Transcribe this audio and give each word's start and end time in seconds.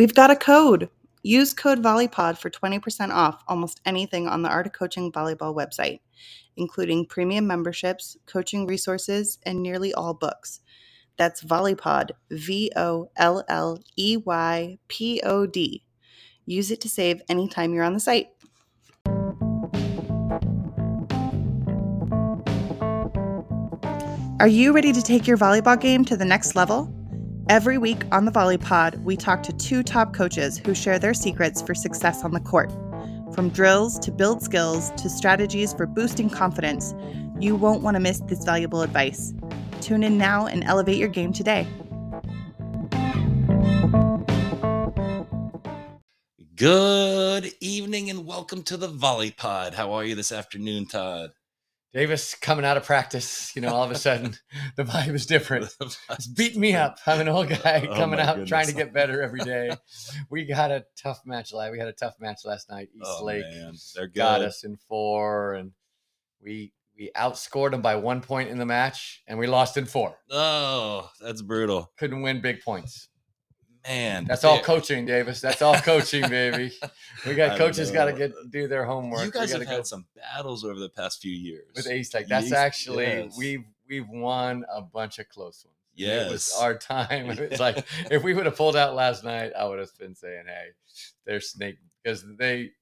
We've 0.00 0.14
got 0.14 0.30
a 0.30 0.34
code. 0.34 0.88
Use 1.22 1.52
code 1.52 1.82
VOLLEYPOD 1.82 2.38
for 2.38 2.48
20% 2.48 3.10
off 3.10 3.44
almost 3.46 3.82
anything 3.84 4.28
on 4.28 4.40
the 4.40 4.48
Art 4.48 4.66
of 4.66 4.72
Coaching 4.72 5.12
Volleyball 5.12 5.54
website, 5.54 6.00
including 6.56 7.04
premium 7.04 7.46
memberships, 7.46 8.16
coaching 8.24 8.66
resources, 8.66 9.38
and 9.44 9.62
nearly 9.62 9.92
all 9.92 10.14
books. 10.14 10.60
That's 11.18 11.44
VolleyPod, 11.44 12.12
V 12.30 12.72
O 12.76 13.10
L 13.18 13.44
L 13.46 13.78
E 13.98 14.16
Y 14.16 14.78
P 14.88 15.20
O 15.22 15.44
D. 15.44 15.84
Use 16.46 16.70
it 16.70 16.80
to 16.80 16.88
save 16.88 17.20
anytime 17.28 17.74
you're 17.74 17.84
on 17.84 17.92
the 17.92 18.00
site. 18.00 18.28
Are 24.40 24.48
you 24.48 24.72
ready 24.72 24.94
to 24.94 25.02
take 25.02 25.26
your 25.26 25.36
volleyball 25.36 25.78
game 25.78 26.06
to 26.06 26.16
the 26.16 26.24
next 26.24 26.56
level? 26.56 26.90
Every 27.48 27.78
week 27.78 28.04
on 28.12 28.26
the 28.26 28.30
Volley 28.30 28.58
Pod, 28.58 29.04
we 29.04 29.16
talk 29.16 29.42
to 29.44 29.52
two 29.52 29.82
top 29.82 30.14
coaches 30.14 30.58
who 30.58 30.74
share 30.74 30.98
their 30.98 31.14
secrets 31.14 31.62
for 31.62 31.74
success 31.74 32.22
on 32.22 32.32
the 32.32 32.40
court. 32.40 32.70
From 33.34 33.48
drills 33.48 33.98
to 34.00 34.12
build 34.12 34.42
skills 34.42 34.90
to 34.98 35.08
strategies 35.08 35.72
for 35.72 35.86
boosting 35.86 36.30
confidence, 36.30 36.94
you 37.40 37.56
won't 37.56 37.82
want 37.82 37.96
to 37.96 38.00
miss 38.00 38.20
this 38.20 38.44
valuable 38.44 38.82
advice. 38.82 39.32
Tune 39.80 40.04
in 40.04 40.18
now 40.18 40.46
and 40.46 40.62
elevate 40.64 40.98
your 40.98 41.08
game 41.08 41.32
today. 41.32 41.66
Good 46.54 47.52
evening 47.60 48.10
and 48.10 48.26
welcome 48.26 48.62
to 48.64 48.76
the 48.76 48.88
Volley 48.88 49.30
Pod. 49.30 49.74
How 49.74 49.92
are 49.92 50.04
you 50.04 50.14
this 50.14 50.30
afternoon, 50.30 50.86
Todd? 50.86 51.30
Davis 51.92 52.34
coming 52.36 52.64
out 52.64 52.76
of 52.76 52.84
practice, 52.84 53.54
you 53.56 53.62
know, 53.62 53.74
all 53.74 53.82
of 53.82 53.90
a 53.90 53.96
sudden 53.96 54.36
the 54.76 54.84
vibe 54.84 55.14
is 55.14 55.26
different. 55.26 55.68
It's 56.10 56.26
beating 56.28 56.60
me 56.60 56.74
up. 56.74 56.98
I'm 57.06 57.20
an 57.20 57.28
old 57.28 57.48
guy 57.48 57.88
Oh, 57.90 57.96
coming 57.96 58.18
my 58.18 58.24
out 58.26 58.46
trying 58.46 58.66
to 58.68 58.72
get 58.72 58.92
better 58.92 59.22
every 59.22 59.40
day. 59.40 59.70
We 60.30 60.44
got 60.44 60.70
a 60.70 60.84
tough 60.96 61.20
match 61.26 61.52
last. 61.52 61.72
We 61.72 61.78
had 61.80 61.88
a 61.88 61.92
tough 61.92 62.14
match 62.20 62.38
last 62.44 62.70
night. 62.70 62.90
East 62.94 63.04
Oh, 63.04 63.24
Lake 63.24 63.44
man. 63.50 63.74
They're 63.96 64.06
good. 64.06 64.14
got 64.14 64.40
us 64.42 64.62
in 64.62 64.76
four, 64.88 65.54
and 65.54 65.72
we 66.40 66.72
we 66.96 67.10
outscored 67.16 67.72
them 67.72 67.82
by 67.82 67.96
one 67.96 68.20
point 68.20 68.50
in 68.50 68.58
the 68.58 68.66
match, 68.66 69.22
and 69.26 69.38
we 69.38 69.46
lost 69.48 69.76
in 69.76 69.86
four. 69.86 70.16
Oh, 70.30 71.10
that's 71.20 71.42
brutal. 71.42 71.90
Couldn't 71.98 72.22
win 72.22 72.40
big 72.40 72.60
points. 72.60 73.08
Man. 73.86 74.24
That's 74.26 74.44
all 74.44 74.60
coaching, 74.60 75.06
Davis. 75.06 75.40
That's 75.40 75.62
all 75.62 75.74
coaching, 75.76 76.28
baby. 76.28 76.72
We 77.26 77.34
got 77.34 77.56
coaches 77.58 77.90
got 77.90 78.06
to 78.06 78.12
get 78.12 78.32
do 78.50 78.68
their 78.68 78.84
homework. 78.84 79.24
You 79.24 79.30
guys 79.30 79.52
have 79.52 79.64
go 79.64 79.68
had 79.68 79.86
some 79.86 80.06
battles 80.14 80.64
over 80.64 80.78
the 80.78 80.88
past 80.88 81.20
few 81.22 81.32
years. 81.32 81.66
with 81.74 81.86
Ace 81.86 82.12
Lake. 82.14 82.28
That's 82.28 82.52
actually 82.52 83.04
yes. 83.04 83.36
we've 83.38 83.64
we've 83.88 84.08
won 84.08 84.64
a 84.72 84.82
bunch 84.82 85.18
of 85.18 85.28
close 85.28 85.64
ones. 85.64 85.76
Yes. 85.94 86.26
It 86.26 86.32
was 86.32 86.56
our 86.58 86.74
time. 86.76 87.30
It's 87.38 87.60
like 87.60 87.84
if 88.10 88.22
we 88.22 88.34
would 88.34 88.46
have 88.46 88.56
pulled 88.56 88.76
out 88.76 88.94
last 88.94 89.24
night, 89.24 89.52
I 89.58 89.64
would 89.66 89.78
have 89.78 89.96
been 89.98 90.14
saying, 90.14 90.44
"Hey, 90.46 90.68
they're 91.24 91.40
snake," 91.40 91.76
because 92.02 92.24
they 92.36 92.72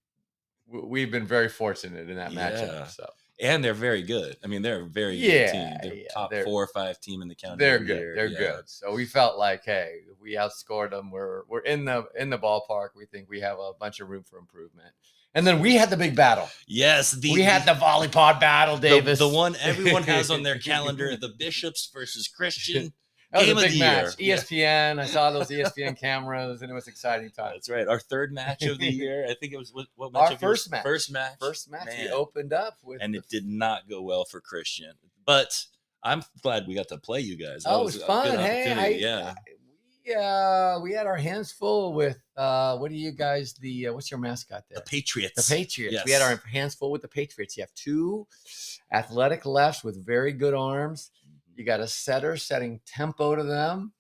we've 0.67 1.11
been 1.11 1.27
very 1.27 1.49
fortunate 1.49 2.11
in 2.11 2.17
that 2.17 2.33
Yeah. 2.33 2.51
matchup. 2.51 2.91
So 2.91 3.09
and 3.41 3.63
they're 3.65 3.75
very 3.75 4.03
good. 4.03 4.37
I 4.43 4.47
mean, 4.47 4.63
they're 4.63 4.83
a 4.83 4.87
very 4.87 5.17
Yeah, 5.17 5.47
good 5.47 5.53
team. 5.53 5.77
They're 5.83 5.95
yeah, 6.03 6.09
top 6.13 6.31
they're- 6.31 6.45
four 6.45 6.63
or 6.63 6.67
five 6.69 7.01
team 7.01 7.23
in 7.23 7.29
the 7.29 7.35
county. 7.35 7.59
they're 7.59 7.79
good. 7.79 7.99
year. 7.99 8.15
They're 8.15 8.27
Yeah. 8.27 8.39
good. 8.39 8.69
So 8.69 8.93
we 8.93 9.05
felt 9.05 9.39
like, 9.39 9.65
hey, 9.65 10.01
we 10.21 10.35
outscored 10.35 10.91
them. 10.91 11.11
We're 11.11 11.43
we're 11.49 11.61
in 11.61 11.85
the 11.85 12.07
in 12.17 12.31
the 12.31 12.39
ballpark. 12.39 12.91
We 12.97 13.07
think 13.07 13.29
we 13.29 13.41
have 13.41 13.59
a 13.59 13.73
bunch 13.79 14.01
of 14.01 14.09
room 14.09 14.25
for 14.25 14.39
improvement. 14.39 14.95
And 15.35 15.47
then 15.47 15.61
we 15.61 15.75
had 15.77 15.91
the 15.91 15.97
big 15.97 16.17
battle. 16.17 16.49
Yes, 16.67 17.13
the 17.13 17.33
we 17.33 17.43
had 17.43 17.67
the 17.67 17.75
volley 17.75 18.09
pod 18.09 18.41
battle, 18.41 18.77
the, 18.79 18.89
Davis. 18.89 19.19
the 19.19 19.29
one 19.29 19.55
everyone 19.61 20.03
has 20.05 20.31
on 20.31 20.43
their 20.43 20.59
calendar, 20.71 21.17
the 21.17 21.29
Bishops 21.29 21.91
versus 21.93 22.27
Christian. 22.29 22.93
That 23.33 23.39
was 23.39 23.47
game 23.47 23.59
a 23.59 23.61
of 23.61 23.69
big 23.69 23.79
match. 23.79 24.19
year. 24.19 24.37
ESPN. 24.37 24.99
I 25.01 25.05
saw 25.07 25.31
those 25.31 25.49
ESPN 25.51 25.99
cameras, 26.01 26.63
and 26.63 26.71
it 26.71 26.75
was 26.75 26.89
exciting 26.89 27.31
times. 27.31 27.53
That's 27.55 27.69
right. 27.71 27.87
Our 27.87 28.01
third 28.01 28.33
match 28.33 28.63
of 28.63 28.79
the 28.79 28.87
year. 28.91 29.27
I 29.29 29.35
think 29.35 29.53
it 29.53 29.59
was 29.59 29.73
what, 29.73 29.87
what 29.97 30.15
Our 30.15 30.23
match 30.23 30.33
of 30.35 30.41
first 30.41 30.71
match. 30.71 30.83
First 30.83 31.13
match. 31.13 31.35
First 31.39 31.71
match, 31.71 31.89
we 31.99 32.09
opened 32.11 32.53
up 32.55 32.79
with, 32.83 33.03
and 33.03 33.13
the 33.15 33.19
it 33.19 33.29
did 33.29 33.47
not 33.47 33.89
go 33.89 34.01
well 34.01 34.25
for 34.25 34.41
Christian. 34.41 34.93
But 35.27 35.67
I'm 36.03 36.23
glad 36.43 36.67
we 36.67 36.75
got 36.75 36.89
to 36.89 36.99
play 36.99 37.21
you 37.21 37.37
guys. 37.37 37.65
That 37.65 37.73
Oh, 37.73 37.83
it 37.83 37.85
was 37.85 37.97
a 37.97 38.07
fun. 38.07 38.39
Hey, 38.39 38.73
I, 38.73 38.89
yeah. 38.89 39.35
we 40.07 40.15
uh 40.15 40.81
we 40.81 40.93
had 40.95 41.07
our 41.07 41.17
hands 41.17 41.53
full 41.53 41.93
with 41.93 42.17
uh 42.35 42.79
what 42.79 42.91
do 42.91 42.97
you 42.97 43.11
guys 43.13 43.53
the 43.61 43.89
uh, 43.89 43.93
what's 43.93 44.11
your 44.11 44.21
mascot 44.21 44.65
there? 44.71 44.77
The 44.77 44.89
Patriots. 44.89 45.47
The 45.47 45.55
Patriots. 45.55 46.03
We 46.07 46.13
had 46.13 46.23
our 46.23 46.37
hands 46.51 46.75
full 46.75 46.91
with 46.91 47.03
the 47.03 47.09
Patriots. 47.09 47.59
You 47.59 47.63
have 47.65 47.75
two 47.75 48.27
athletic 48.91 49.45
lefts 49.45 49.85
with 49.85 50.03
very 50.07 50.33
good 50.33 50.55
arms. 50.55 51.11
You 51.59 51.65
got 51.65 51.81
a 51.81 51.89
setter 51.89 52.37
setting 52.37 52.81
tempo 52.87 53.35
to 53.35 53.43
them. 53.43 53.93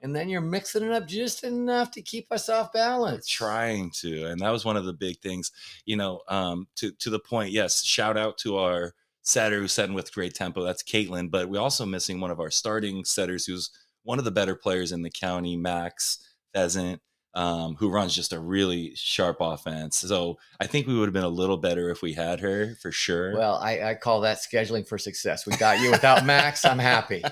And 0.00 0.16
then 0.16 0.30
you're 0.30 0.40
mixing 0.40 0.82
it 0.82 0.92
up 0.92 1.06
just 1.06 1.44
enough 1.44 1.90
to 1.92 2.00
keep 2.00 2.32
us 2.32 2.48
off 2.48 2.72
balance. 2.72 3.28
trying 3.28 3.90
to 4.00 4.24
and 4.24 4.40
that 4.40 4.50
was 4.50 4.64
one 4.64 4.78
of 4.78 4.84
the 4.86 4.92
big 4.92 5.20
things 5.20 5.52
you 5.84 5.96
know 5.96 6.22
um 6.26 6.66
to 6.74 6.90
to 6.92 7.08
the 7.08 7.20
point 7.20 7.52
yes 7.52 7.84
shout 7.84 8.16
out 8.16 8.36
to 8.38 8.56
our 8.56 8.94
setter 9.20 9.60
who's 9.60 9.72
setting 9.72 9.94
with 9.94 10.12
great 10.12 10.34
tempo 10.34 10.64
that's 10.64 10.82
caitlin 10.82 11.30
but 11.30 11.48
we're 11.48 11.60
also 11.60 11.86
missing 11.86 12.18
one 12.18 12.32
of 12.32 12.40
our 12.40 12.50
starting 12.50 13.04
setters 13.04 13.46
who's 13.46 13.70
one 14.02 14.18
of 14.18 14.24
the 14.24 14.32
better 14.32 14.56
players 14.56 14.90
in 14.90 15.02
the 15.02 15.10
county 15.10 15.56
max 15.56 16.18
pheasant 16.52 17.00
um, 17.34 17.76
who 17.76 17.88
runs 17.88 18.14
just 18.14 18.32
a 18.32 18.38
really 18.40 18.94
sharp 18.94 19.38
offense 19.40 19.96
so 19.96 20.38
i 20.60 20.66
think 20.66 20.86
we 20.86 20.94
would 20.98 21.06
have 21.06 21.14
been 21.14 21.24
a 21.24 21.28
little 21.28 21.56
better 21.56 21.88
if 21.90 22.02
we 22.02 22.12
had 22.12 22.40
her 22.40 22.74
for 22.82 22.92
sure 22.92 23.34
Well, 23.36 23.54
I, 23.56 23.82
I 23.90 23.94
call 23.94 24.20
that 24.22 24.38
scheduling 24.38 24.86
for 24.86 24.98
success. 24.98 25.46
We 25.46 25.56
got 25.56 25.80
you 25.80 25.90
without 25.90 26.24
Max. 26.32 26.64
I'm 26.64 26.78
happy. 26.78 27.22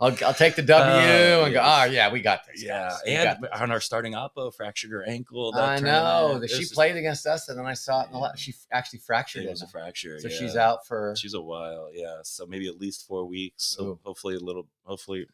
I'll, 0.00 0.16
I'll 0.24 0.34
take 0.34 0.54
the 0.56 0.62
W 0.62 0.92
Oh, 0.92 1.44
and 1.44 1.54
go, 1.54 1.60
yes. 1.60 1.88
oh, 1.88 1.90
yeah, 1.90 2.12
we 2.12 2.20
got 2.20 2.40
this. 2.46 2.62
yeah 2.62 2.90
guys. 2.90 3.00
And 3.06 3.48
on 3.52 3.70
our 3.70 3.80
starting 3.80 4.12
oppo 4.14 4.52
fractured 4.54 4.90
her 4.90 5.04
ankle 5.04 5.52
I 5.56 5.78
know 5.80 6.38
that 6.38 6.50
she 6.50 6.60
just- 6.60 6.74
played 6.74 6.96
against 6.96 7.26
us, 7.26 7.48
and 7.48 7.58
then 7.58 7.66
I 7.66 7.74
saw 7.74 8.02
it 8.02 8.06
in 8.06 8.12
the 8.12 8.18
Yeah. 8.18 8.22
last. 8.24 8.38
She 8.40 8.54
actually 8.72 9.00
fractured 9.00 9.42
it 9.44 9.46
it, 9.46 9.50
was 9.50 9.62
a 9.62 9.66
fracture 9.68 10.18
so 10.20 10.28
yeah. 10.28 10.36
she's 10.38 10.56
out 10.56 10.86
for 10.86 11.14
She's 11.16 11.34
a 11.34 11.40
while, 11.40 11.88
yeah. 11.92 12.18
So 12.22 12.46
maybe 12.46 12.68
at 12.68 12.78
least 12.80 13.06
four 13.06 13.24
weeks. 13.26 13.64
So 13.64 13.84
Ooh. 13.84 13.98
hopefully 14.04 14.34
a 14.36 14.40
little, 14.40 14.66
hopefully 14.84 15.26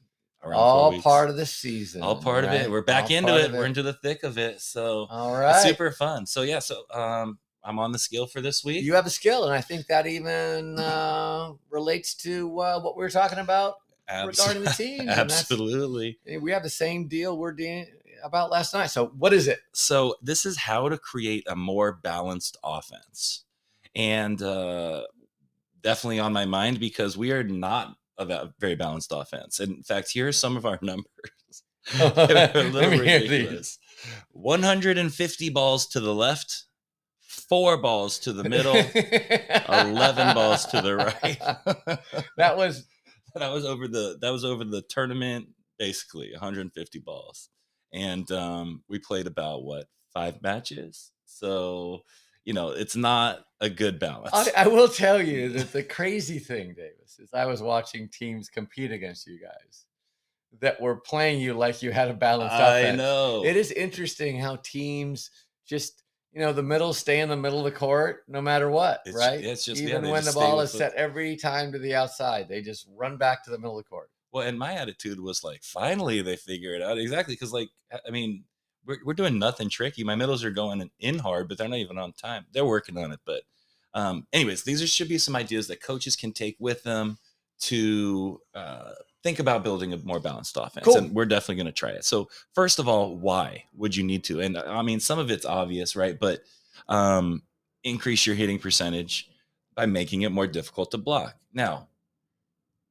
around 0.45 0.59
all 0.59 1.01
part 1.01 1.31
of 1.31 1.37
the 1.37 1.47
season. 1.47 2.03
all 2.03 2.17
part 2.17 2.45
of 2.45 2.53
it. 2.53 2.71
We're 2.71 2.83
back 2.83 3.05
All 3.11 3.17
into 3.17 3.33
part 3.33 3.43
it. 3.43 3.53
We're 3.53 3.67
into 3.67 3.83
the 3.83 3.95
thick 3.95 4.23
of 4.23 4.39
it. 4.39 4.61
So 4.61 5.07
all 5.11 5.33
right. 5.33 5.63
super 5.63 5.91
fun. 5.91 6.27
So 6.27 6.43
yeah, 6.43 6.59
so 6.59 6.83
um, 6.93 7.39
I'm 7.63 7.79
on 7.79 7.93
the 7.93 7.99
skill 7.99 8.27
for 8.27 8.41
this 8.41 8.65
week. 8.65 8.85
You 8.85 8.95
have 8.95 9.07
a 9.07 9.11
skill, 9.11 9.45
and 9.45 9.55
I 9.55 9.61
think 9.61 9.87
that 9.87 10.07
even 10.07 10.79
uh, 10.79 11.53
relates 11.71 12.15
to 12.17 12.61
uh, 12.61 12.81
what 12.81 12.97
we 12.97 13.03
were 13.03 13.11
talking 13.11 13.39
about 13.39 13.77
Abs- 14.09 14.39
regarding 14.39 14.65
the 14.65 14.71
team. 14.77 15.09
Absolutely. 15.09 16.19
we 16.41 16.51
have 16.53 16.63
the 16.63 16.71
same 16.71 17.09
deal 17.09 17.39
we're 17.39 17.53
dealing 17.53 17.87
about 18.23 18.51
last 18.51 18.75
night. 18.75 18.89
So, 18.89 19.07
what 19.19 19.33
is 19.33 19.49
it? 19.49 19.61
So 19.73 20.17
this 20.23 20.45
is 20.47 20.57
how 20.59 20.89
to 20.89 20.99
create 20.99 21.45
a 21.49 21.57
more 21.57 21.93
balanced 21.93 22.57
offense, 22.63 23.45
and 23.97 24.41
uh, 24.43 25.05
definitely 25.83 26.19
on 26.19 26.33
my 26.33 26.45
mind 26.45 26.81
because 26.81 27.17
we 27.17 27.33
are 27.33 27.45
not 27.45 27.97
a 28.19 28.53
very 28.59 28.75
balanced 28.75 29.13
offense. 29.13 29.61
In 29.61 29.83
fact, 29.83 30.11
here 30.13 30.29
are 30.29 30.33
some 30.33 30.57
of 30.57 30.67
our 30.67 30.79
numbers. 30.83 31.07
A 32.01 32.09
Let 32.73 32.91
me 32.91 33.05
hear 33.05 33.21
ridiculous. 33.21 33.79
150 34.31 35.51
balls 35.51 35.87
to 35.89 36.01
the 36.01 36.15
left, 36.15 36.65
four 37.21 37.77
balls 37.77 38.19
to 38.21 38.33
the 38.33 38.45
middle, 38.45 38.75
11 38.75 40.35
balls 40.35 40.65
to 40.67 40.81
the 40.81 40.97
right. 40.97 41.39
that 42.39 42.57
was 42.57 42.87
that 43.35 43.53
was 43.53 43.67
over 43.67 43.87
the 43.87 44.17
that 44.21 44.31
was 44.31 44.45
over 44.45 44.65
the 44.65 44.83
tournament 44.89 45.49
basically 45.79 46.31
150 46.33 46.99
balls. 47.01 47.51
And 47.93 48.31
um 48.33 48.83
we 48.89 48.99
played 48.99 49.27
about 49.27 49.65
what, 49.65 49.87
5 50.15 50.41
matches. 50.43 51.11
So, 51.27 52.03
you 52.45 52.53
know, 52.53 52.71
it's 52.71 52.97
not 52.97 53.41
a 53.61 53.71
good 53.71 53.99
balance. 53.99 54.31
I, 54.33 54.65
I 54.65 54.67
will 54.69 54.89
tell 54.89 55.23
you 55.23 55.49
that 55.51 55.73
the 55.73 55.83
crazy 55.83 56.39
thing, 56.39 56.75
Davis, 56.75 57.19
is 57.19 57.31
I 57.33 57.47
was 57.47 57.63
watching 57.63 58.09
teams 58.09 58.49
compete 58.49 58.93
against 58.93 59.27
you 59.27 59.39
guys 59.41 59.87
that 60.61 60.81
were 60.81 60.97
playing 60.97 61.41
you 61.41 61.55
like 61.55 61.83
you 61.83 61.91
had 61.91 62.11
a 62.11 62.15
balanced 62.15 62.55
I 62.55 62.79
offense. 62.81 62.99
know. 62.99 63.45
It 63.45 63.57
is 63.57 63.73
interesting 63.73 64.39
how 64.39 64.57
teams 64.57 65.31
just 65.67 66.03
you 66.33 66.41
know 66.41 66.53
the 66.53 66.63
middle 66.63 66.93
stay 66.93 67.21
in 67.21 67.29
the 67.29 67.37
middle 67.37 67.59
of 67.61 67.65
the 67.65 67.79
court 67.79 68.25
no 68.29 68.41
matter 68.43 68.69
what, 68.71 69.01
It's- 69.07 69.15
right? 69.15 69.43
it's 69.45 69.65
just- 69.65 69.81
even 69.81 70.03
they 70.03 70.11
when 70.11 70.25
the 70.25 70.33
ball 70.33 70.61
is 70.61 70.73
set 70.73 70.93
every 70.95 71.37
time 71.37 71.73
to 71.73 71.79
the 71.79 71.95
outside, 71.95 72.49
they 72.49 72.61
just 72.61 72.87
run 72.95 73.17
back 73.17 73.45
to 73.45 73.51
the 73.51 73.59
middle 73.59 73.79
of 73.79 73.85
the 73.85 73.89
court. 73.89 74.11
Well, 74.33 74.47
and 74.47 74.59
my 74.59 74.73
attitude 74.75 75.21
was 75.21 75.45
like, 75.45 75.63
finally 75.63 76.21
they 76.23 76.37
figure 76.37 76.75
it 76.75 76.83
out. 76.83 76.99
Exactly. 76.99 77.37
Cause 77.37 77.53
like, 77.53 77.69
I- 77.93 78.01
I 78.09 78.11
mean, 78.11 78.45
we're, 78.87 78.99
we're 79.05 79.15
doing 79.15 79.39
nothing 79.39 79.69
tricky. 79.69 80.05
My 80.05 80.15
middles 80.15 80.45
are 80.45 80.51
going 80.51 80.91
in 81.01 81.19
hard, 81.19 81.49
but 81.49 81.59
they're 81.59 81.69
not 81.69 81.79
even 81.79 81.99
on 81.99 82.13
time. 82.13 82.47
They're 82.53 82.65
working 82.65 82.99
on 82.99 83.13
it. 83.13 83.21
But, 83.25 83.43
um, 83.95 84.27
anyways, 84.33 84.65
these 84.65 84.83
are, 84.83 84.87
should 84.87 85.09
be 85.09 85.19
some 85.19 85.37
ideas 85.37 85.69
that 85.69 85.83
coaches 85.83 86.17
can 86.17 86.33
take 86.33 86.57
with 86.59 86.83
them 86.83 87.19
to, 87.61 88.41
uh, 88.55 88.93
think 89.23 89.39
about 89.39 89.65
building 89.65 89.93
a 89.93 89.99
more 89.99 90.21
balanced 90.21 90.57
offense. 90.61 90.85
Cool. 90.85 90.99
And 90.99 91.15
we're 91.15 91.25
definitely 91.25 91.57
going 91.57 91.67
to 91.67 91.73
try 91.73 91.91
it. 91.91 92.05
So 92.05 92.29
first 92.55 92.79
of 92.79 92.89
all, 92.89 93.17
why 93.17 93.65
would 93.75 93.97
you 93.97 94.05
need 94.05 94.25
to? 94.25 94.41
And 94.41 94.59
I 94.59 94.83
mean, 94.83 95.01
some 95.01 95.19
of 95.19 95.31
it's 95.31 95.47
obvious, 95.47 95.97
right? 95.97 96.19
But, 96.19 96.41
um, 96.89 97.43
increase 97.83 98.27
your 98.27 98.37
hitting 98.37 98.59
percentage 98.59 99.31
by 99.75 99.87
making 99.87 100.23
it 100.23 100.33
more 100.33 100.47
difficult 100.47 100.91
to 100.91 100.99
block. 100.99 101.37
Now, 101.53 101.89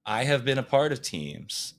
I 0.06 0.24
have 0.25 0.44
been 0.44 0.57
a 0.57 0.63
part 0.63 0.92
of 0.92 1.01
teams 1.01 1.75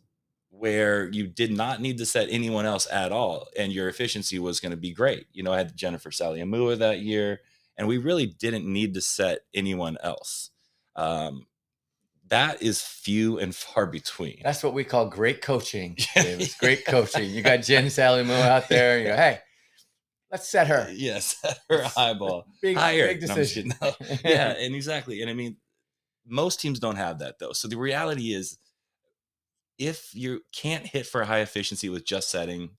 where 0.64 1.10
you 1.12 1.26
did 1.26 1.52
not 1.52 1.78
need 1.82 1.98
to 1.98 2.06
set 2.06 2.26
anyone 2.30 2.64
else 2.64 2.88
at 2.90 3.12
all 3.12 3.48
and 3.54 3.70
your 3.70 3.86
efficiency 3.90 4.38
was 4.38 4.60
going 4.60 4.70
to 4.70 4.78
be 4.78 4.92
great. 4.92 5.26
You 5.34 5.42
know, 5.42 5.52
I 5.52 5.58
had 5.58 5.76
Jennifer 5.76 6.08
Saliamua 6.08 6.78
that 6.78 7.00
year 7.00 7.40
and 7.76 7.86
we 7.86 7.98
really 7.98 8.24
didn't 8.24 8.64
need 8.64 8.94
to 8.94 9.02
set 9.02 9.40
anyone 9.52 9.98
else. 10.02 10.48
Um, 10.96 11.46
that 12.28 12.62
is 12.62 12.80
few 12.80 13.38
and 13.38 13.54
far 13.54 13.84
between. 13.86 14.40
That's 14.42 14.62
what 14.62 14.72
we 14.72 14.84
call 14.84 15.06
great 15.10 15.42
coaching. 15.42 15.98
Davis. 16.14 16.54
Great 16.54 16.86
coaching. 16.86 17.28
You 17.28 17.42
got 17.42 17.58
Jen 17.58 17.84
Saliamua 17.88 18.40
out 18.40 18.68
there. 18.70 18.96
And 18.96 19.02
you 19.04 19.10
go, 19.10 19.16
hey, 19.16 19.40
let's 20.32 20.48
set 20.48 20.68
her. 20.68 20.90
Yes, 20.94 21.36
set 21.42 21.58
her 21.68 21.80
a 21.82 21.88
high 21.88 22.14
ball. 22.14 22.46
Big, 22.62 22.78
Higher. 22.78 23.08
big 23.08 23.20
No, 23.20 23.26
decision. 23.34 23.70
kidding. 23.70 23.98
No. 24.24 24.30
yeah, 24.30 24.54
and 24.58 24.74
exactly. 24.74 25.20
And 25.20 25.28
I 25.30 25.34
mean, 25.34 25.58
most 26.26 26.58
teams 26.58 26.78
don't 26.80 26.96
have 26.96 27.18
that 27.18 27.38
though. 27.38 27.52
So 27.52 27.68
the 27.68 27.76
reality 27.76 28.32
is, 28.32 28.56
if 29.78 30.14
you 30.14 30.42
can't 30.52 30.86
hit 30.86 31.06
for 31.06 31.22
a 31.22 31.26
high 31.26 31.40
efficiency 31.40 31.88
with 31.88 32.04
just 32.06 32.30
setting 32.30 32.76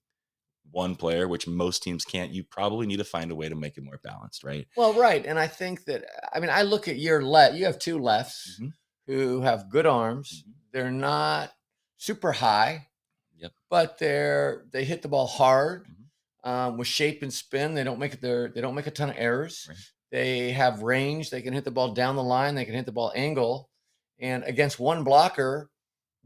one 0.70 0.96
player, 0.96 1.28
which 1.28 1.46
most 1.46 1.82
teams 1.82 2.04
can't, 2.04 2.32
you 2.32 2.42
probably 2.44 2.86
need 2.86 2.96
to 2.98 3.04
find 3.04 3.30
a 3.30 3.34
way 3.34 3.48
to 3.48 3.54
make 3.54 3.76
it 3.78 3.84
more 3.84 4.00
balanced, 4.02 4.42
right? 4.44 4.66
Well, 4.76 4.94
right. 4.94 5.24
And 5.24 5.38
I 5.38 5.46
think 5.46 5.84
that, 5.84 6.04
I 6.32 6.40
mean, 6.40 6.50
I 6.50 6.62
look 6.62 6.88
at 6.88 6.96
your 6.98 7.22
left, 7.22 7.54
you 7.56 7.64
have 7.66 7.78
two 7.78 7.98
lefts 7.98 8.58
Mhm. 8.60 8.72
who 9.06 9.42
have 9.42 9.70
good 9.70 9.86
arms. 9.86 10.42
Mhm. 10.46 10.52
They're 10.72 10.90
not 10.90 11.52
super 11.98 12.32
high, 12.32 12.88
Yep. 13.36 13.52
but 13.70 13.98
they're, 13.98 14.66
they 14.72 14.84
hit 14.84 15.02
the 15.02 15.08
ball 15.08 15.26
hard 15.28 15.86
Mhm. 15.86 16.48
um, 16.50 16.76
with 16.78 16.88
shape 16.88 17.22
and 17.22 17.32
spin. 17.32 17.74
They 17.74 17.84
don't 17.84 17.98
make 18.00 18.20
their, 18.20 18.48
they 18.48 18.60
don't 18.60 18.74
make 18.74 18.86
a 18.88 18.90
ton 18.90 19.10
of 19.10 19.16
errors. 19.18 19.66
Right. 19.68 19.78
They 20.10 20.52
have 20.52 20.82
range. 20.82 21.30
They 21.30 21.42
can 21.42 21.52
hit 21.54 21.64
the 21.64 21.70
ball 21.70 21.92
down 21.94 22.16
the 22.16 22.22
line. 22.24 22.54
They 22.56 22.64
can 22.64 22.74
hit 22.74 22.86
the 22.86 22.92
ball 22.92 23.12
angle. 23.14 23.70
And 24.18 24.42
against 24.44 24.80
one 24.80 25.04
blocker, 25.04 25.70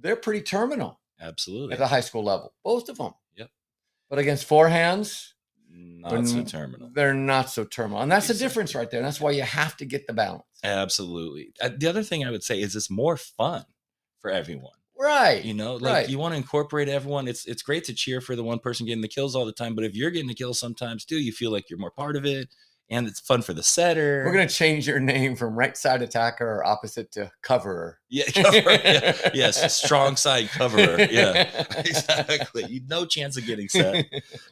they're 0.01 0.17
pretty 0.17 0.43
terminal 0.43 1.01
Absolutely. 1.21 1.73
at 1.75 1.79
the 1.79 1.87
high 1.87 2.01
school 2.01 2.25
level, 2.25 2.53
both 2.65 2.89
of 2.89 2.99
them. 2.99 3.13
Yep. 3.37 3.51
But 4.09 4.19
against 4.19 4.49
forehands, 4.49 5.29
Not 5.73 6.27
so 6.27 6.43
terminal. 6.45 6.91
they're 6.95 7.15
not 7.15 7.51
so 7.51 7.65
terminal. 7.65 8.03
And 8.03 8.11
that's 8.11 8.29
the 8.29 8.35
difference 8.35 8.75
right 8.75 8.91
there. 8.91 9.01
And 9.01 9.07
that's 9.07 9.21
why 9.21 9.31
you 9.33 9.43
have 9.43 9.77
to 9.79 9.85
get 9.85 10.07
the 10.07 10.13
balance. 10.13 10.45
Absolutely. 10.65 11.53
Uh, 11.61 11.71
the 11.77 11.87
other 11.89 12.03
thing 12.03 12.25
I 12.25 12.31
would 12.31 12.43
say 12.43 12.61
is 12.61 12.75
it's 12.75 12.91
more 12.91 13.17
fun 13.17 13.65
for 14.21 14.31
everyone. 14.31 14.73
Right. 14.99 15.43
You 15.45 15.55
know, 15.55 15.77
like 15.77 15.93
Right. 15.95 16.09
you 16.11 16.19
want 16.19 16.33
to 16.33 16.37
incorporate 16.37 16.89
everyone. 16.89 17.27
It's 17.27 17.47
it's 17.47 17.63
great 17.63 17.85
to 17.85 17.95
cheer 17.95 18.21
for 18.21 18.37
the 18.37 18.43
one 18.43 18.59
person 18.59 18.85
getting 18.85 19.01
the 19.01 19.09
kills 19.09 19.35
all 19.35 19.47
the 19.47 19.53
time, 19.53 19.75
but 19.75 19.85
if 19.85 19.95
you're 19.95 20.11
getting 20.11 20.29
the 20.29 20.35
kills 20.35 20.59
sometimes 20.59 21.07
too, 21.07 21.17
you 21.19 21.33
feel 21.33 21.51
like 21.51 21.71
you're 21.71 21.79
more 21.79 21.91
part 21.91 22.17
of 22.17 22.27
it, 22.27 22.49
and 22.91 23.07
it's 23.07 23.21
fun 23.21 23.41
for 23.43 23.53
the 23.53 23.63
setter. 23.63 24.25
We're 24.27 24.33
going 24.33 24.49
to 24.49 24.53
change 24.55 24.87
your 24.89 24.99
name 24.99 25.37
from 25.37 25.57
right 25.57 25.77
side 25.77 26.03
attacker 26.03 26.47
or 26.57 26.67
opposite 26.67 27.13
to 27.13 27.31
coverer. 27.43 27.99
yeah, 28.09 28.25
cover, 28.35 28.71
yeah, 28.71 29.31
yes, 29.35 29.77
strong 29.81 30.17
side 30.17 30.49
coverer. 30.51 31.01
Yeah, 31.11 31.65
exactly. 31.79 32.65
You 32.67 32.81
no 32.89 33.07
chance 33.07 33.37
of 33.37 33.47
getting 33.47 33.69
set. 33.69 34.07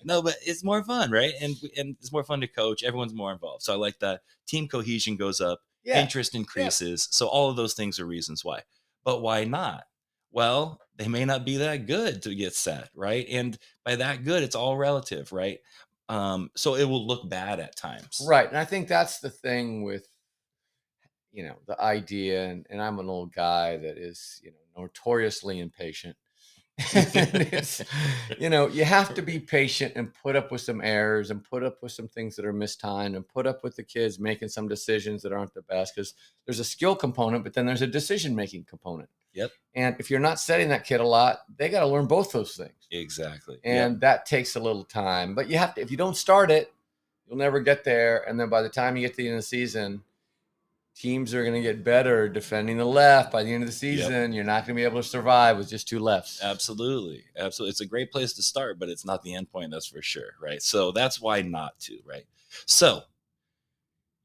No, 0.05 0.23
but 0.23 0.37
it's 0.47 0.63
more 0.63 0.83
fun, 0.85 1.11
right? 1.11 1.33
And 1.41 1.57
and 1.77 1.97
it's 2.01 2.13
more 2.13 2.25
fun 2.25 2.41
to 2.41 2.47
coach. 2.47 2.83
Everyone's 2.83 3.15
more 3.15 3.33
involved, 3.33 3.65
so 3.65 3.73
I 3.73 3.77
like 3.77 3.99
that. 3.99 4.21
Team 4.47 4.69
cohesion 4.69 5.17
goes 5.17 5.41
up. 5.41 5.61
yeah. 5.85 6.01
interest 6.01 6.35
increases. 6.35 7.09
So 7.11 7.27
all 7.27 7.51
of 7.51 7.57
those 7.57 7.75
things 7.75 7.99
are 7.99 8.07
reasons 8.07 8.45
why. 8.45 8.63
But 9.05 9.21
why 9.21 9.45
not? 9.45 9.85
Well, 10.31 10.81
they 10.97 11.09
may 11.09 11.25
not 11.25 11.45
be 11.47 11.57
that 11.59 11.87
good 11.87 12.23
to 12.23 12.35
get 12.35 12.55
set, 12.55 12.91
right? 12.95 13.27
And 13.31 13.57
by 13.85 13.97
that 13.97 14.25
good, 14.25 14.43
it's 14.43 14.55
all 14.55 14.77
relative, 14.77 15.33
right? 15.33 15.59
Um, 16.09 16.51
so 16.57 16.75
it 16.75 16.85
will 16.85 17.07
look 17.07 17.29
bad 17.29 17.61
at 17.61 17.77
times. 17.77 18.23
Right. 18.27 18.49
And 18.49 18.57
I 18.57 18.65
think 18.65 18.89
that's 18.89 19.21
the 19.21 19.31
thing 19.31 19.83
with, 19.83 20.07
you 21.33 21.45
know, 21.45 21.57
the 21.67 21.81
idea. 21.81 22.47
And, 22.47 22.67
and 22.71 22.81
I'm 22.81 22.99
an 22.99 23.09
old 23.09 23.35
guy 23.35 23.77
that 23.77 23.99
is, 23.99 24.41
you 24.43 24.51
know, 24.51 24.83
notoriously 24.83 25.61
impatient. 25.61 26.17
You 28.39 28.51
know, 28.51 28.69
you 28.69 28.85
have 28.85 29.15
to 29.15 29.23
be 29.23 29.39
patient 29.41 29.95
and 29.97 30.13
put 30.15 30.37
up 30.37 30.53
with 30.53 30.61
some 30.61 30.81
errors 30.81 31.31
and 31.31 31.43
put 31.43 31.65
up 31.65 31.83
with 31.83 31.93
some 31.93 32.07
things 32.09 32.37
that 32.37 32.45
are 32.45 32.53
mistimed 32.53 33.17
and 33.17 33.27
put 33.27 33.47
up 33.47 33.65
with 33.65 33.77
the 33.77 33.83
kids 33.83 34.19
making 34.19 34.49
some 34.49 34.69
decisions 34.69 35.23
that 35.23 35.33
aren't 35.33 35.55
the 35.55 35.63
best 35.63 35.95
because 35.95 36.15
there's 36.47 36.61
a 36.61 36.65
skill 36.65 36.95
component, 36.95 37.43
but 37.43 37.55
then 37.55 37.67
there's 37.67 37.83
a 37.83 37.87
decision 37.87 38.37
making 38.37 38.65
component. 38.65 39.09
Yep. 39.35 39.51
And 39.75 39.97
if 39.99 40.11
you're 40.11 40.21
not 40.21 40.41
setting 40.41 40.69
that 40.69 40.85
kid 40.85 41.01
a 41.01 41.07
lot, 41.07 41.41
they 41.57 41.69
got 41.69 41.81
to 41.81 41.87
learn 41.87 42.07
both 42.07 42.33
those 42.33 42.57
things. 42.57 42.87
Exactly. 42.91 43.59
And 43.65 44.01
that 44.01 44.27
takes 44.27 44.57
a 44.57 44.61
little 44.61 44.85
time. 44.85 45.35
But 45.35 45.49
you 45.49 45.59
have 45.59 45.75
to, 45.75 45.81
if 45.81 45.91
you 45.91 45.97
don't 45.97 46.17
start 46.17 46.51
it, 46.51 46.73
you'll 47.27 47.39
never 47.39 47.61
get 47.61 47.85
there. 47.85 48.29
And 48.29 48.39
then 48.39 48.49
by 48.49 48.63
the 48.63 48.69
time 48.69 48.97
you 48.97 49.03
get 49.03 49.13
to 49.13 49.17
the 49.19 49.29
end 49.29 49.37
of 49.37 49.43
the 49.43 49.47
season, 49.47 50.03
teams 50.99 51.33
are 51.33 51.43
going 51.43 51.55
to 51.55 51.63
get 51.63 51.85
better 51.85 52.29
defending 52.29 52.77
the 52.77 52.85
left. 52.85 53.31
By 53.31 53.45
the 53.45 53.55
end 53.55 53.63
of 53.63 53.69
the 53.69 53.75
season, 53.75 54.33
you're 54.33 54.45
not 54.45 54.67
going 54.67 54.75
to 54.77 54.81
be 54.81 54.85
able 54.85 55.01
to 55.01 55.09
survive 55.09 55.57
with 55.57 55.69
just 55.69 55.89
two 55.89 56.01
lefts. 56.01 56.43
Absolutely. 56.43 57.25
Absolutely. 57.37 57.71
It's 57.71 57.81
a 57.81 57.87
great 57.87 58.11
place 58.11 58.33
to 58.35 58.43
start, 58.43 58.79
but 58.79 58.89
it's 58.89 59.05
not 59.05 59.23
the 59.23 59.35
end 59.35 59.51
point, 59.51 59.71
that's 59.71 59.87
for 59.87 60.03
sure. 60.03 60.35
Right. 60.43 60.61
So 60.61 60.91
that's 60.91 61.21
why 61.21 61.43
not 61.43 61.79
to, 61.81 61.99
right? 62.05 62.25
So 62.67 63.03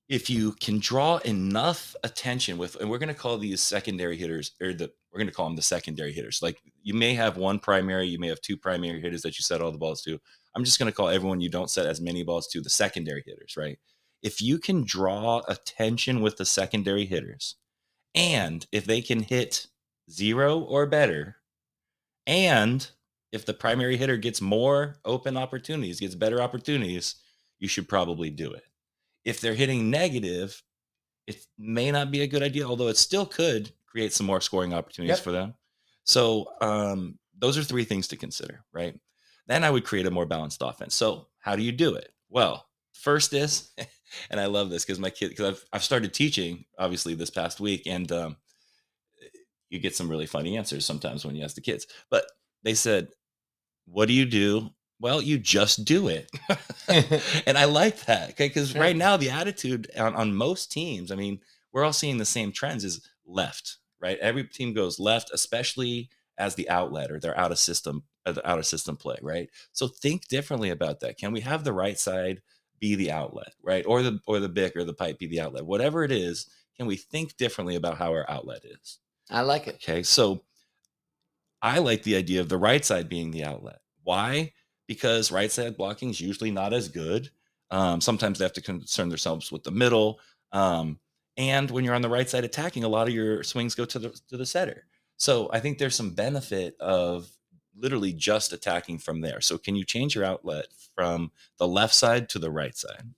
if 0.09 0.29
you 0.29 0.53
can 0.53 0.79
draw 0.79 1.17
enough 1.19 1.95
attention 2.03 2.57
with, 2.57 2.75
and 2.77 2.89
we're 2.89 2.97
going 2.97 3.07
to 3.07 3.13
call 3.13 3.37
these 3.37 3.61
secondary 3.61 4.17
hitters, 4.17 4.51
or 4.59 4.73
the, 4.73 4.91
we're 5.11 5.19
going 5.19 5.27
to 5.27 5.33
call 5.33 5.45
them 5.45 5.55
the 5.55 5.61
secondary 5.61 6.11
hitters. 6.11 6.41
Like 6.41 6.59
you 6.81 6.95
may 6.95 7.13
have 7.13 7.37
one 7.37 7.59
primary, 7.59 8.07
you 8.07 8.17
may 8.17 8.29
have 8.29 8.41
two 8.41 8.57
primary 8.57 8.99
hitters 8.99 9.21
that 9.21 9.37
you 9.37 9.43
set 9.43 9.61
all 9.61 9.71
the 9.71 9.77
balls 9.77 10.01
to. 10.03 10.19
I'm 10.55 10.63
just 10.63 10.79
going 10.79 10.91
to 10.91 10.95
call 10.95 11.09
everyone 11.09 11.39
you 11.39 11.49
don't 11.49 11.69
set 11.69 11.85
as 11.85 12.01
many 12.01 12.23
balls 12.23 12.47
to 12.47 12.61
the 12.61 12.69
secondary 12.69 13.23
hitters, 13.25 13.55
right? 13.57 13.77
If 14.23 14.41
you 14.41 14.57
can 14.57 14.83
draw 14.83 15.41
attention 15.47 16.21
with 16.21 16.37
the 16.37 16.45
secondary 16.45 17.05
hitters, 17.05 17.55
and 18.15 18.65
if 18.71 18.85
they 18.85 19.01
can 19.01 19.21
hit 19.21 19.67
zero 20.09 20.59
or 20.59 20.85
better, 20.87 21.37
and 22.25 22.89
if 23.31 23.45
the 23.45 23.53
primary 23.53 23.97
hitter 23.97 24.17
gets 24.17 24.41
more 24.41 24.95
open 25.05 25.35
opportunities, 25.37 25.99
gets 25.99 26.15
better 26.15 26.41
opportunities, 26.41 27.15
you 27.59 27.67
should 27.67 27.89
probably 27.89 28.29
do 28.29 28.51
it. 28.53 28.63
If 29.25 29.41
they're 29.41 29.55
hitting 29.55 29.89
negative, 29.89 30.61
it 31.27 31.45
may 31.57 31.91
not 31.91 32.11
be 32.11 32.21
a 32.21 32.27
good 32.27 32.43
idea, 32.43 32.65
although 32.65 32.87
it 32.89 32.97
still 32.97 33.25
could 33.25 33.71
create 33.85 34.13
some 34.13 34.25
more 34.25 34.41
scoring 34.41 34.73
opportunities 34.73 35.17
Yep. 35.17 35.23
for 35.23 35.31
them. 35.31 35.53
So, 36.05 36.53
um, 36.61 37.17
those 37.37 37.57
are 37.57 37.63
three 37.63 37.85
things 37.85 38.07
to 38.09 38.17
consider, 38.17 38.63
right? 38.73 38.99
Then 39.47 39.63
I 39.63 39.69
would 39.69 39.85
create 39.85 40.05
a 40.05 40.11
more 40.11 40.25
balanced 40.25 40.61
offense. 40.61 40.95
So, 40.95 41.27
how 41.39 41.55
do 41.55 41.63
you 41.63 41.71
do 41.71 41.95
it? 41.95 42.13
Well, 42.29 42.67
first 42.94 43.34
is, 43.34 43.72
and 44.30 44.40
I 44.40 44.45
love 44.45 44.69
this 44.69 44.86
because 44.86 45.00
my 45.00 45.10
kid, 45.10 45.30
because 45.30 45.50
I've, 45.56 45.66
I've 45.74 45.84
started 45.84 46.13
teaching 46.13 46.66
obviously 46.78 47.16
this 47.16 47.30
past 47.30 47.60
week, 47.60 47.84
and 47.86 48.12
um, 48.12 48.38
you 49.69 49.80
get 49.80 49.95
some 49.95 50.10
really 50.10 50.25
funny 50.28 50.57
answers 50.57 50.86
sometimes 50.86 51.25
when 51.25 51.36
you 51.36 51.44
ask 51.44 51.56
the 51.56 51.62
kids. 51.62 51.88
But 52.10 52.25
they 52.63 52.74
said, 52.75 53.10
What 53.86 54.07
do 54.07 54.13
you 54.13 54.25
do? 54.25 54.69
Well, 55.00 55.22
you 55.22 55.38
just 55.38 55.84
do 55.84 56.07
it. 56.07 56.31
and 57.45 57.57
I 57.57 57.66
like 57.66 58.06
that. 58.06 58.38
Because 58.38 58.74
Yeah. 58.74 58.81
right 58.81 58.95
now, 58.95 59.18
the 59.18 59.31
attitude 59.31 59.90
on, 59.97 60.16
on 60.16 60.33
most 60.33 60.71
teams, 60.71 61.12
I 61.12 61.16
mean, 61.16 61.42
we're 61.73 61.83
all 61.83 61.92
seeing 61.92 62.18
the 62.18 62.26
same 62.26 62.52
trends 62.52 62.85
is 62.85 63.06
left, 63.26 63.78
right? 64.00 64.18
Every 64.19 64.45
team 64.45 64.73
goes 64.73 65.00
left, 65.00 65.31
especially 65.33 66.09
as 66.38 66.56
the 66.56 66.69
outlet 66.69 67.12
or 67.12 67.19
they're 67.19 67.38
out 67.38 67.52
of 67.52 67.59
system, 67.59 68.04
uh, 68.26 68.35
out 68.45 68.59
of 68.59 68.66
system 68.66 68.95
play, 68.95 69.18
right? 69.21 69.50
So 69.71 69.88
think 69.88 70.28
differently 70.28 70.69
about 70.69 71.02
that. 71.02 71.18
Can 71.18 71.33
we 71.33 71.42
have 71.42 71.64
the 71.64 71.73
right 71.73 72.00
side 72.00 72.42
be 72.83 72.95
the 72.95 73.13
outlet, 73.13 73.54
right? 73.63 73.85
Or 73.85 74.04
the 74.04 74.19
or 74.28 74.42
the 74.42 74.49
bick 74.49 74.75
or 74.75 74.83
the 74.83 74.94
pipe 74.94 75.18
be 75.18 75.25
the 75.28 75.40
outlet? 75.40 75.66
Whatever 75.66 76.04
it 76.04 76.11
is, 76.11 76.47
can 76.75 76.85
we 76.85 76.97
think 76.97 77.37
differently 77.37 77.78
about 77.78 77.97
how 77.97 78.11
our 78.11 78.30
outlet 78.30 78.66
is? 78.66 78.99
I 79.31 79.40
like 79.40 79.68
it. 79.69 79.75
Okay, 79.75 80.04
so 80.04 80.44
I 81.61 81.80
like 81.80 82.04
the 82.04 82.18
idea 82.18 82.42
of 82.42 82.49
the 82.49 82.57
right 82.57 82.83
side 82.83 83.07
being 83.07 83.31
the 83.31 83.45
outlet. 83.45 83.80
Why? 84.04 84.52
Because 84.85 85.31
right 85.31 85.49
side 85.49 85.78
blocking 85.78 86.09
is 86.09 86.19
usually 86.19 86.52
not 86.52 86.73
as 86.73 86.90
good. 86.90 87.30
Um, 87.71 88.02
sometimes 88.02 88.37
they 88.37 88.44
have 88.44 88.52
to 88.52 88.61
concern 88.61 89.07
themselves 89.07 89.49
with 89.49 89.63
the 89.63 89.71
middle. 89.71 90.19
Um, 90.52 90.99
and 91.37 91.71
when 91.71 91.85
you're 91.85 91.95
on 91.95 92.02
the 92.02 92.09
right 92.09 92.30
side 92.30 92.44
attacking, 92.44 92.83
a 92.83 92.90
lot 92.90 93.07
of 93.07 93.13
your 93.13 93.44
swings 93.44 93.75
go 93.75 93.85
to 93.85 93.97
the 93.97 94.09
to 94.28 94.35
the 94.35 94.45
setter. 94.45 94.87
So 95.16 95.49
I 95.54 95.61
think 95.61 95.78
there's 95.78 95.95
some 95.95 96.16
benefit 96.16 96.75
of 96.81 97.30
literally 97.75 98.13
just 98.13 98.53
attacking 98.53 98.99
from 98.99 99.21
there. 99.21 99.42
So 99.42 99.57
can 99.57 99.75
you 99.75 99.83
change 99.83 100.15
your 100.15 100.25
outlet 100.25 100.68
from 100.95 101.31
the 101.57 101.68
left 101.68 101.95
side 101.95 102.30
to 102.30 102.39
the 102.39 102.51
right 102.51 102.75
side? 102.75 103.13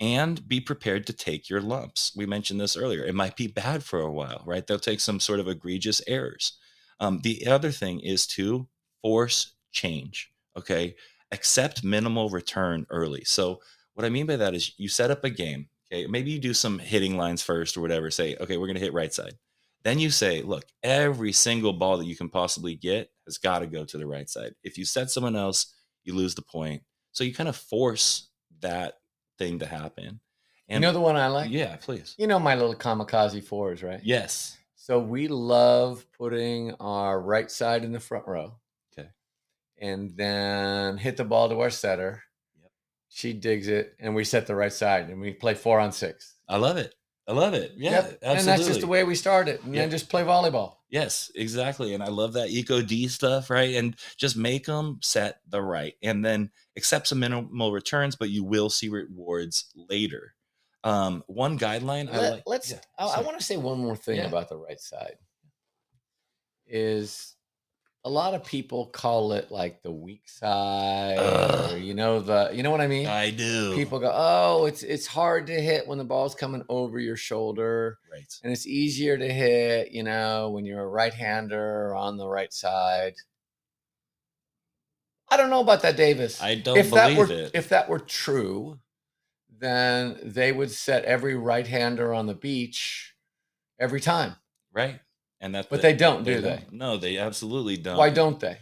and 0.00 0.48
be 0.48 0.60
prepared 0.60 1.06
to 1.06 1.12
take 1.12 1.50
your 1.50 1.60
lumps. 1.60 2.12
We 2.16 2.24
mentioned 2.24 2.60
this 2.60 2.76
earlier. 2.76 3.04
It 3.04 3.14
might 3.14 3.36
be 3.36 3.46
bad 3.46 3.84
for 3.84 4.00
a 4.00 4.10
while, 4.10 4.42
right? 4.46 4.66
They'll 4.66 4.78
take 4.78 5.00
some 5.00 5.20
sort 5.20 5.40
of 5.40 5.48
egregious 5.48 6.00
errors. 6.06 6.54
Um, 7.00 7.20
the 7.22 7.46
other 7.46 7.70
thing 7.70 8.00
is 8.00 8.26
to 8.28 8.66
force 9.02 9.52
change. 9.72 10.32
Okay. 10.56 10.96
Accept 11.32 11.84
minimal 11.84 12.30
return 12.30 12.86
early. 12.90 13.24
So, 13.24 13.60
what 13.94 14.06
I 14.06 14.08
mean 14.08 14.26
by 14.26 14.36
that 14.36 14.54
is 14.54 14.72
you 14.78 14.88
set 14.88 15.10
up 15.10 15.24
a 15.24 15.30
game. 15.30 15.68
Okay. 15.92 16.06
Maybe 16.06 16.30
you 16.30 16.38
do 16.38 16.54
some 16.54 16.78
hitting 16.78 17.16
lines 17.16 17.42
first 17.42 17.76
or 17.76 17.82
whatever. 17.82 18.10
Say, 18.10 18.36
okay, 18.40 18.56
we're 18.56 18.66
going 18.66 18.78
to 18.78 18.82
hit 18.82 18.94
right 18.94 19.12
side. 19.12 19.34
Then 19.82 19.98
you 19.98 20.10
say, 20.10 20.42
look, 20.42 20.64
every 20.82 21.32
single 21.32 21.72
ball 21.72 21.98
that 21.98 22.06
you 22.06 22.16
can 22.16 22.28
possibly 22.28 22.74
get 22.74 23.10
has 23.30 23.38
got 23.38 23.60
to 23.60 23.66
go 23.66 23.84
to 23.84 23.98
the 23.98 24.06
right 24.06 24.28
side. 24.28 24.54
If 24.62 24.76
you 24.76 24.84
set 24.84 25.10
someone 25.10 25.36
else, 25.36 25.74
you 26.04 26.14
lose 26.14 26.34
the 26.34 26.42
point. 26.42 26.82
So, 27.12 27.24
you 27.24 27.32
kind 27.32 27.48
of 27.48 27.56
force 27.56 28.28
that 28.60 28.98
thing 29.38 29.58
to 29.60 29.66
happen. 29.66 30.20
And 30.68 30.82
you 30.82 30.88
know 30.88 30.92
the 30.92 31.00
one 31.00 31.16
I 31.16 31.26
like? 31.28 31.50
yeah, 31.50 31.76
please. 31.76 32.14
You 32.16 32.28
know 32.28 32.38
my 32.38 32.54
little 32.54 32.74
kamikaze 32.74 33.42
fours, 33.42 33.82
right? 33.82 34.00
Yes. 34.04 34.56
So 34.76 34.98
we 34.98 35.28
love 35.28 36.06
putting 36.16 36.74
our 36.80 37.20
right 37.20 37.50
side 37.50 37.84
in 37.84 37.92
the 37.92 38.00
front 38.00 38.26
row. 38.26 38.54
Okay. 38.92 39.08
And 39.78 40.16
then 40.16 40.96
hit 40.96 41.16
the 41.16 41.24
ball 41.24 41.48
to 41.48 41.60
our 41.60 41.70
setter. 41.70 42.22
Yep. 42.60 42.70
She 43.08 43.32
digs 43.32 43.66
it, 43.68 43.94
and 43.98 44.14
we 44.14 44.24
set 44.24 44.46
the 44.46 44.54
right 44.54 44.72
side, 44.72 45.10
and 45.10 45.20
we 45.20 45.32
play 45.32 45.54
four 45.54 45.80
on 45.80 45.90
six. 45.92 46.34
I 46.48 46.56
love 46.56 46.76
it. 46.76 46.94
I 47.30 47.32
love 47.32 47.54
it. 47.54 47.74
Yeah, 47.76 47.92
Yep. 47.92 48.02
absolutely. 48.02 48.38
And 48.38 48.48
that's 48.48 48.66
just 48.66 48.80
the 48.80 48.88
way 48.88 49.04
we 49.04 49.14
started. 49.14 49.62
And 49.62 49.72
Yeah. 49.72 49.82
then 49.82 49.90
just 49.92 50.08
play 50.08 50.22
volleyball. 50.24 50.78
Yes, 50.88 51.30
exactly. 51.36 51.94
And 51.94 52.02
I 52.02 52.08
love 52.08 52.32
that 52.32 52.50
Eco 52.50 52.82
D 52.82 53.06
stuff, 53.06 53.50
right? 53.50 53.76
And 53.76 53.94
just 54.16 54.36
make 54.36 54.66
them 54.66 54.98
set 55.00 55.40
the 55.48 55.62
right 55.62 55.94
and 56.02 56.24
then 56.24 56.50
accept 56.76 57.06
some 57.06 57.20
minimal 57.20 57.70
returns, 57.70 58.16
but 58.16 58.30
you 58.30 58.42
will 58.42 58.68
see 58.68 58.88
rewards 58.88 59.70
later. 59.76 60.34
Um, 60.82 61.22
one 61.28 61.56
guideline 61.56 62.12
I 62.12 62.18
Let, 62.18 62.42
like. 62.48 62.60
us 62.62 62.72
yeah, 62.72 62.80
I, 62.98 63.06
I 63.06 63.20
want 63.20 63.38
to 63.38 63.44
say 63.44 63.56
one 63.56 63.78
more 63.78 63.94
thing 63.94 64.16
Yeah. 64.16 64.26
about 64.26 64.48
the 64.48 64.56
right 64.56 64.80
side. 64.80 65.14
Is 66.66 67.36
a 68.04 68.08
lot 68.08 68.34
of 68.34 68.44
people 68.44 68.86
call 68.86 69.32
it 69.32 69.50
like 69.50 69.82
the 69.82 69.90
weak 69.90 70.26
side, 70.28 71.18
or 71.72 71.76
you 71.76 71.92
know 71.94 72.20
the 72.20 72.50
you 72.52 72.62
know 72.62 72.70
what 72.70 72.80
I 72.80 72.86
mean. 72.86 73.06
I 73.06 73.30
do. 73.30 73.74
people 73.74 73.98
go, 73.98 74.10
oh, 74.12 74.64
it's 74.64 74.82
it's 74.82 75.06
hard 75.06 75.46
to 75.48 75.60
hit 75.60 75.86
when 75.86 75.98
the 75.98 76.04
ball's 76.04 76.34
coming 76.34 76.64
over 76.68 76.98
your 76.98 77.16
shoulder, 77.16 77.98
right. 78.10 78.40
and 78.42 78.52
it's 78.52 78.66
easier 78.66 79.18
to 79.18 79.30
hit, 79.30 79.92
you 79.92 80.02
know, 80.02 80.50
when 80.50 80.64
you're 80.64 80.82
a 80.82 80.88
right-hander 80.88 81.88
or 81.88 81.94
on 81.94 82.16
the 82.16 82.26
right 82.26 82.52
side. 82.52 83.14
I 85.28 85.36
don't 85.36 85.50
know 85.50 85.60
about 85.60 85.82
that, 85.82 85.96
Davis. 85.96 86.42
I 86.42 86.56
don't 86.56 86.78
if 86.78 86.90
that 86.90 87.14
believe 87.14 87.28
were 87.28 87.34
it. 87.34 87.50
if 87.54 87.68
that 87.68 87.88
were 87.88 88.00
true, 88.00 88.80
then 89.58 90.18
they 90.22 90.52
would 90.52 90.70
set 90.70 91.04
every 91.04 91.34
right-hander 91.34 92.14
on 92.14 92.26
the 92.26 92.34
beach 92.34 93.14
every 93.78 94.00
time. 94.00 94.36
right. 94.72 95.00
And 95.40 95.54
that, 95.54 95.68
But 95.70 95.82
they 95.82 95.94
don't, 95.94 96.22
do 96.24 96.40
they? 96.40 96.48
don't. 96.56 96.72
No, 96.72 96.96
they 96.96 97.18
absolutely 97.18 97.76
don't. 97.76 97.96
Why 97.96 98.10
don't 98.10 98.38
they? 98.38 98.58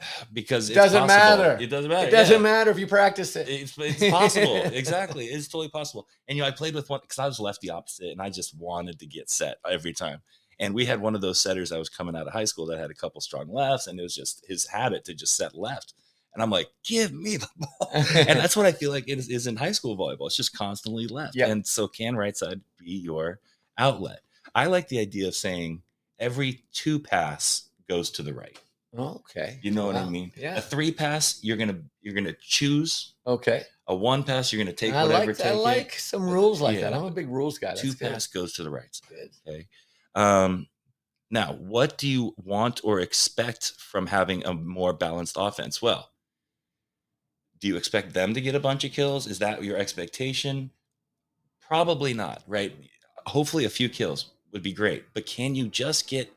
Because 0.32 0.70
It 0.70 0.74
doesn't 0.74 1.08
possible. 1.08 1.38
matter. 1.44 1.62
It 1.62 1.68
doesn't 1.68 1.90
matter. 1.90 2.08
It 2.08 2.10
doesn't 2.12 2.36
yeah. 2.36 2.42
matter 2.42 2.70
if 2.70 2.78
you 2.78 2.86
practice 2.86 3.34
it. 3.34 3.48
It's, 3.48 3.76
it's 3.78 4.10
possible. 4.10 4.56
exactly. 4.72 5.26
It's 5.26 5.48
totally 5.48 5.68
possible. 5.68 6.06
And 6.28 6.36
you 6.36 6.42
know, 6.42 6.48
I 6.48 6.52
played 6.52 6.74
with 6.74 6.88
one 6.88 7.00
because 7.02 7.18
I 7.18 7.26
was 7.26 7.40
lefty 7.40 7.70
opposite 7.70 8.10
and 8.12 8.22
I 8.22 8.30
just 8.30 8.56
wanted 8.56 8.98
to 9.00 9.06
get 9.06 9.28
set 9.30 9.56
every 9.68 9.92
time. 9.92 10.20
And 10.60 10.74
we 10.74 10.84
had 10.86 11.00
one 11.00 11.14
of 11.14 11.20
those 11.20 11.40
setters 11.40 11.70
that 11.70 11.78
was 11.78 11.88
coming 11.88 12.16
out 12.16 12.26
of 12.26 12.32
high 12.32 12.44
school 12.44 12.66
that 12.66 12.78
had 12.78 12.90
a 12.90 12.94
couple 12.94 13.20
strong 13.20 13.48
lefts, 13.48 13.86
and 13.86 13.98
it 13.98 14.02
was 14.02 14.14
just 14.14 14.44
his 14.46 14.66
habit 14.66 15.04
to 15.04 15.14
just 15.14 15.36
set 15.36 15.54
left. 15.54 15.94
And 16.34 16.42
I'm 16.42 16.50
like, 16.50 16.68
give 16.84 17.12
me 17.12 17.36
the 17.36 17.48
ball. 17.56 17.90
and 17.92 18.38
that's 18.38 18.56
what 18.56 18.66
I 18.66 18.72
feel 18.72 18.90
like 18.90 19.08
it 19.08 19.18
is, 19.18 19.28
is 19.28 19.46
in 19.46 19.56
high 19.56 19.72
school 19.72 19.96
volleyball. 19.96 20.26
It's 20.26 20.36
just 20.36 20.56
constantly 20.56 21.06
left. 21.06 21.36
Yep. 21.36 21.48
And 21.48 21.66
so 21.66 21.86
can 21.86 22.16
right 22.16 22.36
side 22.36 22.60
be 22.76 22.90
your 22.90 23.38
outlet? 23.76 24.20
I 24.54 24.66
like 24.66 24.88
the 24.88 24.98
idea 24.98 25.28
of 25.28 25.34
saying 25.36 25.82
every 26.18 26.64
two 26.72 26.98
pass 26.98 27.68
goes 27.88 28.10
to 28.12 28.22
the 28.22 28.34
right. 28.34 28.58
Oh, 28.96 29.16
okay. 29.16 29.58
You 29.62 29.70
know 29.70 29.86
what 29.86 29.96
I 29.96 30.08
mean? 30.08 30.32
Yeah. 30.36 30.56
A 30.56 30.60
three 30.60 30.90
pass, 30.90 31.40
you're 31.42 31.56
gonna 31.56 31.80
you're 32.00 32.14
gonna 32.14 32.34
choose. 32.40 33.14
Okay. 33.26 33.62
A 33.86 33.94
one 33.94 34.24
pass, 34.24 34.52
you're 34.52 34.62
gonna 34.62 34.74
take 34.74 34.94
I 34.94 35.04
whatever. 35.04 35.26
like 35.26 35.36
take 35.36 35.46
I 35.46 35.50
it. 35.50 35.56
like 35.56 35.92
some 35.98 36.28
rules 36.28 36.60
like 36.60 36.80
that. 36.80 36.94
I'm 36.94 37.04
a 37.04 37.10
big 37.10 37.28
rules 37.28 37.58
guy. 37.58 37.68
That's 37.68 37.82
two 37.82 37.92
good. 37.92 38.12
pass 38.12 38.26
goes 38.26 38.54
to 38.54 38.62
the 38.62 38.70
right 38.70 38.92
side. 38.94 39.10
Good. 39.10 39.30
Okay. 39.46 39.66
Um, 40.14 40.66
now, 41.30 41.52
what 41.54 41.98
do 41.98 42.08
you 42.08 42.34
want 42.42 42.80
or 42.82 43.00
expect 43.00 43.72
from 43.78 44.06
having 44.06 44.44
a 44.46 44.54
more 44.54 44.94
balanced 44.94 45.36
offense? 45.38 45.82
Well, 45.82 46.10
do 47.60 47.68
you 47.68 47.76
expect 47.76 48.14
them 48.14 48.32
to 48.34 48.40
get 48.40 48.54
a 48.54 48.60
bunch 48.60 48.84
of 48.84 48.92
kills? 48.92 49.26
Is 49.26 49.38
that 49.40 49.62
your 49.62 49.76
expectation? 49.76 50.70
Probably 51.60 52.14
not, 52.14 52.42
right? 52.46 52.74
Hopefully, 53.26 53.66
a 53.66 53.70
few 53.70 53.90
kills 53.90 54.30
would 54.52 54.62
be 54.62 54.72
great, 54.72 55.04
but 55.14 55.26
can 55.26 55.54
you 55.54 55.68
just 55.68 56.08
get 56.08 56.32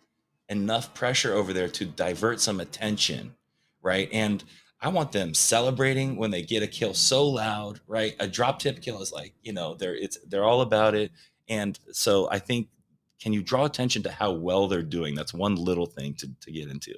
enough 0.50 0.94
pressure 0.94 1.34
over 1.34 1.54
there 1.54 1.70
to 1.70 1.86
divert 1.86 2.42
some 2.42 2.60
attention, 2.60 3.36
right? 3.82 4.10
And 4.12 4.44
I 4.82 4.90
want 4.90 5.12
them 5.12 5.34
celebrating 5.34 6.18
when 6.18 6.32
they 6.32 6.42
get 6.42 6.64
a 6.64 6.68
kill 6.68 6.94
so 6.94 7.28
loud, 7.28 7.80
right? 7.88 8.16
A 8.20 8.28
drop 8.28 8.60
tip 8.60 8.82
kill 8.82 9.02
is 9.02 9.12
like, 9.12 9.34
you 9.44 9.54
know, 9.54 9.76
they're 9.76 9.96
it's 9.96 10.18
they're 10.28 10.44
all 10.44 10.62
about 10.62 10.96
it. 10.96 11.12
And 11.48 11.80
so 11.92 12.30
I 12.30 12.40
think 12.40 12.68
can 13.22 13.34
you 13.34 13.44
draw 13.44 13.66
attention 13.66 14.02
to 14.04 14.12
how 14.12 14.32
well 14.32 14.68
they're 14.68 14.82
doing? 14.82 15.14
That's 15.14 15.34
one 15.34 15.56
little 15.56 15.86
thing 15.86 16.16
to, 16.16 16.30
to 16.42 16.52
get 16.52 16.70
into. 16.70 16.96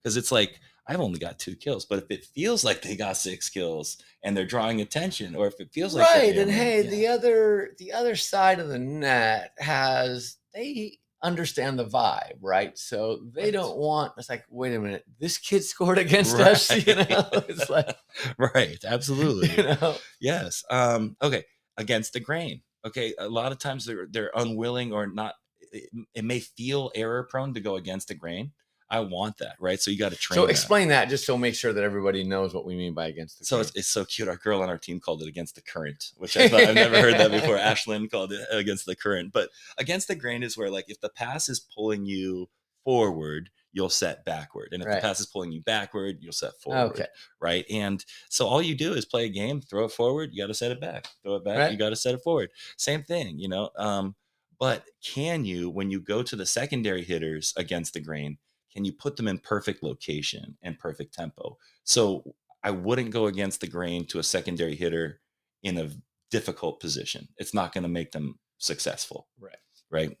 Because 0.00 0.16
it's 0.16 0.30
like, 0.30 0.60
I've 0.86 1.00
only 1.00 1.18
got 1.18 1.38
two 1.38 1.56
kills, 1.56 1.84
but 1.84 1.98
if 1.98 2.10
it 2.10 2.26
feels 2.26 2.62
like 2.62 2.82
they 2.82 2.94
got 2.94 3.16
six 3.16 3.48
kills 3.48 3.96
and 4.22 4.36
they're 4.36 4.44
drawing 4.44 4.80
attention, 4.80 5.34
or 5.34 5.46
if 5.46 5.58
it 5.58 5.72
feels 5.72 5.94
like 5.94 6.06
right. 6.06 6.36
And 6.36 6.50
hey, 6.50 6.84
yeah. 6.84 6.90
the 6.90 7.06
other 7.08 7.74
the 7.78 7.92
other 7.92 8.14
side 8.14 8.60
of 8.60 8.68
the 8.68 8.78
net 8.78 9.54
has 9.58 10.36
they 10.54 10.98
understand 11.22 11.78
the 11.78 11.84
vibe, 11.86 12.38
right? 12.40 12.76
So 12.78 13.20
they 13.32 13.44
Right. 13.44 13.52
don't 13.52 13.76
want 13.78 14.12
it's 14.18 14.28
like, 14.28 14.44
wait 14.50 14.74
a 14.74 14.78
minute, 14.80 15.04
this 15.18 15.38
kid 15.38 15.64
scored 15.64 15.98
against 15.98 16.38
us, 16.38 16.70
you 16.86 16.94
know? 16.94 17.04
Right. 17.08 17.44
It's 17.48 17.70
like 17.70 17.96
right, 18.38 18.78
absolutely. 18.84 19.50
you 19.56 19.62
know. 19.64 19.96
Yes. 20.20 20.64
Um, 20.70 21.16
okay. 21.22 21.44
Against 21.76 22.12
the 22.12 22.20
grain. 22.20 22.62
Okay. 22.86 23.14
A 23.18 23.28
lot 23.28 23.52
of 23.52 23.58
times 23.58 23.86
they're 23.86 24.06
they're 24.10 24.30
unwilling 24.34 24.92
or 24.92 25.06
not. 25.06 25.34
It, 25.72 25.90
it 26.14 26.24
may 26.24 26.40
feel 26.40 26.92
error 26.94 27.24
prone 27.24 27.54
to 27.54 27.60
go 27.60 27.76
against 27.76 28.08
the 28.08 28.14
grain. 28.14 28.52
I 28.90 29.00
want 29.00 29.38
that, 29.38 29.56
right? 29.58 29.80
So 29.80 29.90
you 29.90 29.98
got 29.98 30.12
to 30.12 30.18
train. 30.18 30.36
So 30.36 30.46
explain 30.46 30.88
that 30.88 31.08
just 31.08 31.24
so 31.26 31.36
make 31.38 31.54
sure 31.54 31.72
that 31.72 31.82
everybody 31.82 32.22
knows 32.22 32.52
what 32.54 32.64
we 32.66 32.76
mean 32.76 32.94
by 32.94 33.06
against 33.08 33.38
the 33.38 33.44
So 33.44 33.56
grain. 33.56 33.66
it's, 33.68 33.76
it's 33.76 33.88
so 33.88 34.04
cute. 34.04 34.28
Our 34.28 34.36
girl 34.36 34.62
on 34.62 34.68
our 34.68 34.78
team 34.78 35.00
called 35.00 35.22
it 35.22 35.28
against 35.28 35.54
the 35.54 35.62
current, 35.62 36.12
which 36.16 36.36
I 36.36 36.48
thought, 36.50 36.60
I've 36.64 36.74
never 36.74 37.00
heard 37.00 37.14
that 37.14 37.30
before. 37.30 37.56
Ashlyn 37.56 38.10
called 38.10 38.32
it 38.32 38.46
against 38.50 38.86
the 38.86 38.94
current, 38.94 39.32
but 39.32 39.50
against 39.78 40.08
the 40.08 40.14
grain 40.14 40.42
is 40.42 40.56
where 40.56 40.70
like 40.70 40.84
if 40.88 41.00
the 41.00 41.08
pass 41.08 41.48
is 41.48 41.60
pulling 41.60 42.04
you 42.06 42.48
forward, 42.84 43.48
you'll 43.72 43.88
set 43.88 44.24
backward, 44.24 44.68
and 44.72 44.82
if 44.82 44.86
Right. 44.88 44.96
the 44.96 45.00
pass 45.00 45.18
is 45.18 45.26
pulling 45.26 45.50
you 45.50 45.60
backward, 45.62 46.18
you'll 46.20 46.32
set 46.32 46.52
forward. 46.60 46.92
Okay. 46.92 47.06
right? 47.40 47.64
And 47.70 48.04
so 48.28 48.46
all 48.46 48.62
you 48.62 48.76
do 48.76 48.92
is 48.92 49.04
play 49.04 49.24
a 49.24 49.28
game, 49.30 49.60
throw 49.62 49.86
it 49.86 49.90
forward, 49.92 50.30
you 50.32 50.42
got 50.42 50.46
to 50.48 50.54
set 50.54 50.70
it 50.70 50.80
back, 50.80 51.08
throw 51.24 51.36
it 51.36 51.44
back, 51.44 51.58
Right. 51.58 51.72
you 51.72 51.78
got 51.78 51.88
to 51.90 51.96
set 51.96 52.14
it 52.14 52.20
forward. 52.22 52.50
Same 52.76 53.02
thing, 53.02 53.38
you 53.40 53.48
know. 53.48 53.70
Um, 53.76 54.14
but 54.60 54.84
can 55.02 55.44
you, 55.44 55.70
when 55.70 55.90
you 55.90 56.00
go 56.00 56.22
to 56.22 56.36
the 56.36 56.46
secondary 56.46 57.02
hitters 57.02 57.52
against 57.56 57.94
the 57.94 58.00
grain, 58.00 58.38
can 58.74 58.84
you 58.84 58.92
put 58.92 59.16
them 59.16 59.28
in 59.28 59.38
perfect 59.38 59.82
location 59.82 60.56
and 60.62 60.78
perfect 60.78 61.14
tempo? 61.14 61.56
So 61.84 62.34
I 62.62 62.70
wouldn't 62.70 63.10
go 63.10 63.26
against 63.26 63.60
the 63.60 63.66
grain 63.68 64.04
to 64.06 64.18
a 64.18 64.22
secondary 64.22 64.74
hitter 64.74 65.20
in 65.62 65.78
a 65.78 65.90
difficult 66.30 66.80
position. 66.80 67.28
It's 67.36 67.54
not 67.54 67.72
going 67.72 67.84
to 67.84 67.88
make 67.88 68.10
them 68.12 68.38
successful, 68.58 69.28
Right. 69.38 69.56
right? 69.90 70.16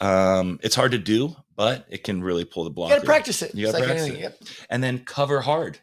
Um, 0.00 0.58
it's 0.62 0.74
hard 0.74 0.92
to 0.92 0.98
do, 0.98 1.34
but 1.56 1.86
it 1.88 2.04
can 2.04 2.22
really 2.22 2.44
pull 2.44 2.64
the 2.64 2.70
block. 2.70 2.90
You 2.90 2.96
gotta 2.96 3.06
practice 3.06 3.40
it. 3.42 3.54
You 3.54 3.66
gotta 3.66 3.78
practice 3.84 4.02
anything. 4.02 4.20
it. 4.20 4.36
Yep. 4.40 4.48
and 4.70 4.82
then 4.82 4.98
cover 5.04 5.40
hard, 5.40 5.78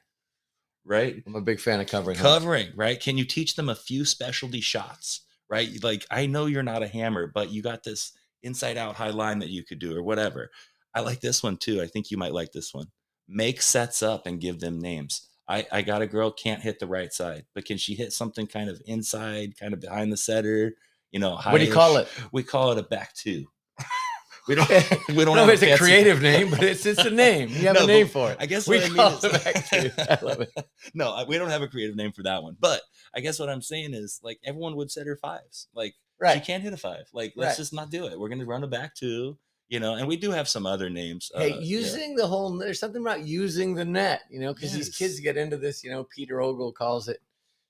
right? 0.85 1.23
I'm 1.25 1.35
a 1.35 1.41
big 1.41 1.59
fan 1.59 1.79
of 1.79 1.87
covering. 1.87 2.17
hard. 2.17 2.41
covering 2.41 2.67
right 2.75 2.99
can 3.01 3.17
you 3.17 3.25
teach 3.25 3.55
them 3.55 3.69
a 3.69 3.75
few 3.75 4.05
specialty 4.05 4.61
shots 4.61 5.21
right 5.49 5.69
like 5.83 6.05
i 6.11 6.25
know 6.27 6.45
you're 6.45 6.63
not 6.63 6.83
a 6.83 6.87
hammer 6.87 7.25
but 7.27 7.49
you 7.51 7.61
got 7.63 7.83
this 7.83 8.11
inside 8.43 8.77
out 8.77 8.95
high 8.95 9.09
line 9.09 9.39
that 9.39 9.49
you 9.49 9.63
could 9.63 9.79
do 9.79 9.95
or 9.97 10.03
whatever 10.03 10.51
i 10.95 10.99
like 11.01 11.21
this 11.21 11.43
one 11.43 11.57
too 11.57 11.81
i 11.81 11.85
think 11.87 12.09
you 12.09 12.17
might 12.17 12.33
like 12.33 12.51
this 12.51 12.73
one 12.73 12.87
make 13.27 13.61
sets 13.61 14.01
up 14.01 14.25
and 14.25 14.41
give 14.41 14.59
them 14.59 14.79
names 14.79 15.27
i 15.47 15.65
i 15.71 15.81
got 15.81 16.01
a 16.01 16.07
girl 16.07 16.31
can't 16.31 16.61
hit 16.61 16.79
the 16.79 16.87
right 16.87 17.13
side 17.13 17.45
but 17.53 17.65
can 17.65 17.77
she 17.77 17.93
hit 17.93 18.11
something 18.13 18.47
kind 18.47 18.69
of 18.69 18.81
inside 18.85 19.53
kind 19.59 19.73
of 19.73 19.79
behind 19.81 20.11
the 20.11 20.17
setter 20.17 20.73
you 21.11 21.19
know 21.19 21.35
What 21.37 21.59
do 21.59 21.65
you 21.65 21.71
call 21.73 21.97
it? 21.97 22.07
we 22.31 22.41
call 22.43 22.71
it 22.71 22.77
a 22.79 22.83
back 22.83 23.13
two 23.13 23.45
we 24.47 24.55
don't 24.55 24.69
we 25.09 25.25
don't 25.25 25.35
no, 25.35 25.45
have 25.45 25.49
it's 25.49 25.63
a 25.63 25.67
fancy- 25.67 25.83
creative 25.83 26.21
name, 26.21 26.51
but 26.51 26.61
it's 26.61 26.85
it's 26.85 27.03
a 27.03 27.09
name. 27.09 27.49
You 27.49 27.65
have 27.67 27.75
No, 27.79 27.83
a 27.85 27.87
name 27.87 28.07
for 28.07 28.29
it. 28.31 28.37
I 28.39 28.45
guess 28.45 28.67
we 28.67 28.77
what 28.77 28.85
I 28.85 28.87
mean 28.89 28.95
call 28.97 29.17
is- 29.17 29.23
it 29.23 29.43
back 29.43 29.69
to. 29.69 30.21
I 30.21 30.23
love 30.25 30.41
it. 30.41 30.51
no, 30.93 31.13
I- 31.13 31.23
we 31.23 31.37
don't 31.39 31.49
have 31.49 31.63
a 31.63 31.67
creative 31.67 31.95
name 31.95 32.11
for 32.11 32.21
that 32.23 32.43
one. 32.43 32.55
But 32.59 32.81
I 33.15 33.21
guess 33.21 33.39
what 33.39 33.49
I'm 33.49 33.63
saying 33.63 33.95
is 33.95 34.19
like 34.23 34.39
everyone 34.45 34.75
would 34.75 34.91
set 34.91 35.07
her 35.07 35.15
fives. 35.15 35.67
Like 35.73 35.95
right. 36.19 36.35
she 36.35 36.41
can't 36.45 36.61
hit 36.61 36.73
a 36.73 36.77
five. 36.77 37.05
Like 37.11 37.33
let's 37.35 37.53
Right. 37.53 37.57
just 37.57 37.73
not 37.73 37.89
do 37.89 38.05
it. 38.05 38.19
We're 38.19 38.29
gonna 38.29 38.45
run 38.45 38.63
a 38.63 38.67
back 38.67 38.93
two, 38.93 39.35
you 39.67 39.79
know, 39.79 39.95
and 39.95 40.07
we 40.07 40.17
do 40.17 40.31
have 40.31 40.47
some 40.47 40.65
other 40.65 40.89
names. 40.89 41.31
Hey, 41.35 41.53
uh, 41.53 41.55
yeah. 41.55 41.61
using 41.61 42.15
the 42.15 42.27
whole 42.27 42.55
there's 42.57 42.79
something 42.79 43.01
about 43.01 43.25
using 43.25 43.73
the 43.75 43.85
net, 43.85 44.21
you 44.29 44.39
know, 44.39 44.53
because 44.53 44.73
these 44.73 44.95
kids 44.95 45.19
get 45.19 45.37
into 45.37 45.57
this, 45.57 45.83
you 45.83 45.89
know, 45.91 46.03
Peter 46.03 46.41
Ogle 46.41 46.71
calls 46.71 47.07
it 47.07 47.19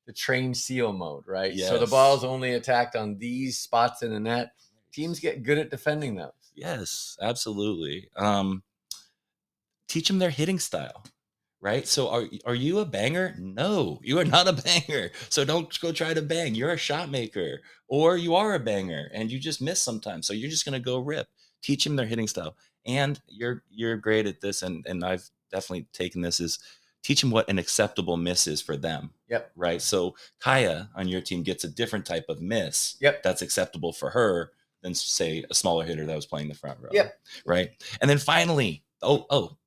the 0.05 0.13
train 0.13 0.53
seal 0.53 0.93
mode, 0.93 1.25
right? 1.27 1.57
So 1.57 1.73
the 1.73 1.81
Yes. 1.81 1.89
ball's 1.89 2.23
only 2.23 2.53
attacked 2.53 2.95
on 2.95 3.17
these 3.17 3.57
spots 3.57 4.03
in 4.03 4.11
the 4.11 4.19
net. 4.19 4.51
Teams 4.91 5.19
get 5.19 5.43
good 5.43 5.57
at 5.57 5.69
defending 5.71 6.15
those. 6.15 6.31
Yes, 6.53 7.17
absolutely. 7.21 8.09
Um, 8.15 8.63
teach 9.87 10.07
them 10.07 10.19
their 10.19 10.29
hitting 10.29 10.59
style, 10.59 11.03
right? 11.59 11.87
So 11.87 12.09
are 12.09 12.25
are 12.45 12.55
you 12.55 12.79
a 12.79 12.85
banger? 12.85 13.35
No, 13.39 13.99
you 14.03 14.19
are 14.19 14.25
not 14.25 14.47
a 14.47 14.53
banger. 14.87 15.11
So 15.29 15.43
don't 15.43 15.77
go 15.79 15.91
try 15.91 16.13
to 16.13 16.21
bang. 16.21 16.55
You're 16.55 16.71
a 16.71 16.77
shot 16.77 17.09
maker, 17.09 17.61
or 17.87 18.17
you 18.17 18.35
are 18.35 18.53
a 18.53 18.59
banger 18.59 19.09
and 19.13 19.31
you 19.31 19.39
just 19.39 19.61
miss 19.61 19.81
sometimes. 19.81 20.27
So 20.27 20.33
you're 20.33 20.49
just 20.49 20.65
gonna 20.65 20.79
go 20.79 20.99
rip. 20.99 21.27
Teach 21.65 21.83
them 21.83 21.95
their 21.95 22.05
hitting 22.05 22.27
style, 22.27 22.55
and 22.85 23.19
you're 23.27 23.63
you're 23.71 23.97
great 23.97 24.27
at 24.27 24.39
this. 24.41 24.61
And 24.61 24.85
and 24.85 25.03
I've 25.03 25.27
definitely 25.51 25.87
taken 25.93 26.21
this 26.21 26.39
is 26.39 26.59
teach 27.01 27.21
them 27.21 27.31
what 27.31 27.49
an 27.49 27.57
acceptable 27.57 28.17
miss 28.17 28.45
is 28.45 28.61
for 28.61 28.77
them. 28.77 29.09
Yep. 29.29 29.51
Right. 29.55 29.81
So 29.81 30.15
Kaya 30.39 30.89
on 30.95 31.07
your 31.07 31.21
team 31.21 31.41
gets 31.41 31.63
a 31.63 31.67
different 31.67 32.05
type 32.05 32.25
of 32.29 32.41
miss 32.41 32.97
Yep. 33.01 33.23
that's 33.23 33.41
acceptable 33.41 33.93
for 33.93 34.11
her 34.11 34.51
than 34.83 34.93
say 34.93 35.43
a 35.49 35.55
smaller 35.55 35.85
hitter 35.85 36.05
that 36.05 36.15
was 36.15 36.27
playing 36.27 36.49
the 36.49 36.53
front 36.55 36.79
row. 36.79 36.89
Yep. 36.91 37.17
Right. 37.47 37.71
And 37.99 38.09
then 38.09 38.19
finally, 38.19 38.83
oh 39.01 39.25
oh, 39.31 39.57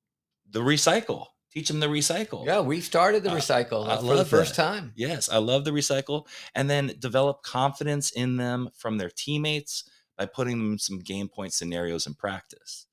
the 0.51 0.61
recycle. 0.61 1.27
Teach 1.51 1.69
them 1.69 1.81
the 1.81 1.87
recycle. 1.89 2.45
Yeah, 2.45 2.61
we 2.61 2.81
started 2.81 3.23
the 3.25 3.31
Uh, 3.33 3.37
recycle 3.37 3.89
I 3.89 3.97
for 4.01 4.17
the 4.17 4.25
first 4.25 4.55
that. 4.57 4.63
time. 4.63 4.93
Yes, 4.95 5.29
I 5.31 5.39
love 5.39 5.65
the 5.65 5.71
recycle. 5.73 6.27
And 6.55 6.69
then 6.69 6.93
develop 7.01 7.43
confidence 7.43 8.11
in 8.11 8.37
them 8.37 8.69
from 8.77 8.99
their 8.99 9.09
teammates 9.11 9.85
by 10.19 10.27
putting 10.27 10.59
them 10.59 10.79
some 10.79 10.99
game 10.99 11.29
point 11.29 11.53
scenarios 11.55 12.07
in 12.07 12.13
practice. 12.15 12.87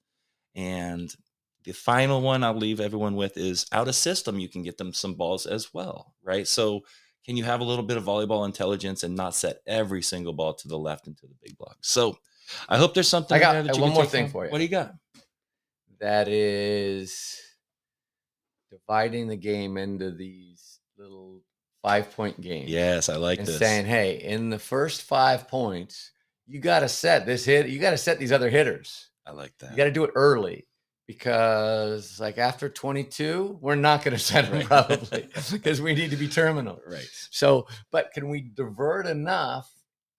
And 0.53 1.13
the 1.63 1.71
final 1.73 2.21
one 2.21 2.43
I'll 2.43 2.55
leave 2.55 2.79
everyone 2.79 3.15
with 3.15 3.35
is 3.35 3.65
out 3.71 3.87
of 3.87 3.95
system, 3.95 4.39
you 4.39 4.47
can 4.47 4.61
get 4.61 4.77
them 4.77 4.93
some 4.93 5.15
balls 5.15 5.45
as 5.47 5.73
well, 5.73 6.13
right? 6.23 6.47
So 6.47 6.81
can 7.25 7.35
you 7.35 7.43
have 7.43 7.59
a 7.59 7.63
little 7.63 7.83
bit 7.83 7.97
of 7.97 8.03
volleyball 8.03 8.45
intelligence 8.45 9.01
and 9.03 9.15
not 9.15 9.33
set 9.33 9.57
every 9.65 10.03
single 10.03 10.33
ball 10.33 10.53
to 10.53 10.67
the 10.67 10.77
left 10.77 11.07
into 11.07 11.25
the 11.25 11.33
big 11.41 11.57
block? 11.57 11.77
So 11.81 12.19
I 12.69 12.77
hope 12.77 12.93
there's 12.93 13.09
something 13.09 13.35
I 13.35 13.39
got- 13.39 13.53
there 13.53 13.63
that 13.63 13.75
you 13.75 13.81
one 13.81 13.93
more 13.93 14.05
thing 14.05 14.25
home. 14.25 14.31
for 14.31 14.45
you. 14.45 14.51
What 14.51 14.59
do 14.59 14.63
you 14.63 14.69
got? 14.69 14.93
That 15.99 16.27
is 16.27 17.39
dividing 18.69 19.27
the 19.27 19.35
game 19.35 19.77
into 19.77 20.11
these 20.11 20.79
little 20.97 21.41
five 21.81 22.11
point 22.15 22.39
games. 22.41 22.69
Yes, 22.69 23.09
I 23.09 23.15
like 23.15 23.39
and 23.39 23.47
this. 23.47 23.57
saying, 23.57 23.85
hey, 23.85 24.17
in 24.21 24.49
the 24.51 24.59
first 24.59 25.01
five 25.03 25.47
points, 25.47 26.11
you 26.47 26.59
got 26.59 26.79
to 26.81 26.89
set 26.89 27.25
this 27.25 27.45
hit. 27.45 27.67
You 27.69 27.79
got 27.79 27.91
to 27.91 27.97
set 27.97 28.19
these 28.19 28.31
other 28.31 28.49
hitters. 28.49 29.09
I 29.25 29.31
like 29.31 29.57
that. 29.59 29.71
You 29.71 29.77
got 29.77 29.85
to 29.85 29.91
do 29.91 30.03
it 30.03 30.11
early 30.15 30.67
because, 31.07 32.19
like, 32.19 32.37
after 32.37 32.69
22, 32.69 33.57
we're 33.61 33.75
not 33.75 34.03
going 34.03 34.13
to 34.17 34.19
set 34.23 34.45
them 34.45 34.53
Right. 34.59 34.65
probably 34.67 35.27
because 35.51 35.81
we 35.81 35.93
need 35.93 36.11
to 36.11 36.17
be 36.17 36.27
terminal. 36.27 36.81
right. 36.87 37.07
So, 37.31 37.67
but 37.91 38.11
can 38.13 38.29
we 38.29 38.41
divert 38.41 39.07
enough 39.07 39.71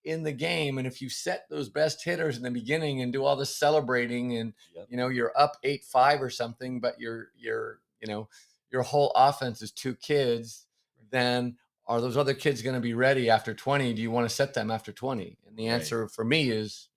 in 0.03 0.23
the 0.23 0.31
game? 0.31 0.77
And 0.77 0.87
if 0.87 1.01
you 1.01 1.09
set 1.09 1.45
those 1.49 1.69
best 1.69 2.03
hitters 2.03 2.37
in 2.37 2.43
the 2.43 2.51
beginning 2.51 3.01
and 3.01 3.11
do 3.13 3.23
all 3.23 3.35
the 3.35 3.45
celebrating 3.45 4.37
and 4.37 4.53
Yep. 4.75 4.87
you 4.89 4.97
know 4.97 5.07
you're 5.09 5.33
up 5.37 5.57
eight 5.63 5.83
five 5.83 6.21
or 6.21 6.29
something, 6.29 6.79
but 6.79 6.99
you're 6.99 7.29
you're 7.37 7.79
you 8.01 8.07
know 8.07 8.27
your 8.71 8.83
whole 8.83 9.11
offense 9.15 9.61
is 9.61 9.71
two 9.71 9.95
kids, 9.95 10.65
then 11.09 11.55
are 11.87 12.01
those 12.01 12.17
other 12.17 12.33
kids 12.33 12.61
going 12.61 12.75
to 12.75 12.81
be 12.81 12.93
ready 12.93 13.29
after 13.29 13.53
20? 13.53 13.93
Do 13.93 14.01
you 14.01 14.11
want 14.11 14.27
to 14.29 14.35
set 14.35 14.53
them 14.53 14.69
after 14.71 14.91
20? 14.91 15.37
And 15.47 15.57
the 15.57 15.67
Right. 15.67 15.73
answer 15.73 16.07
for 16.07 16.23
me 16.25 16.49
is 16.49 16.89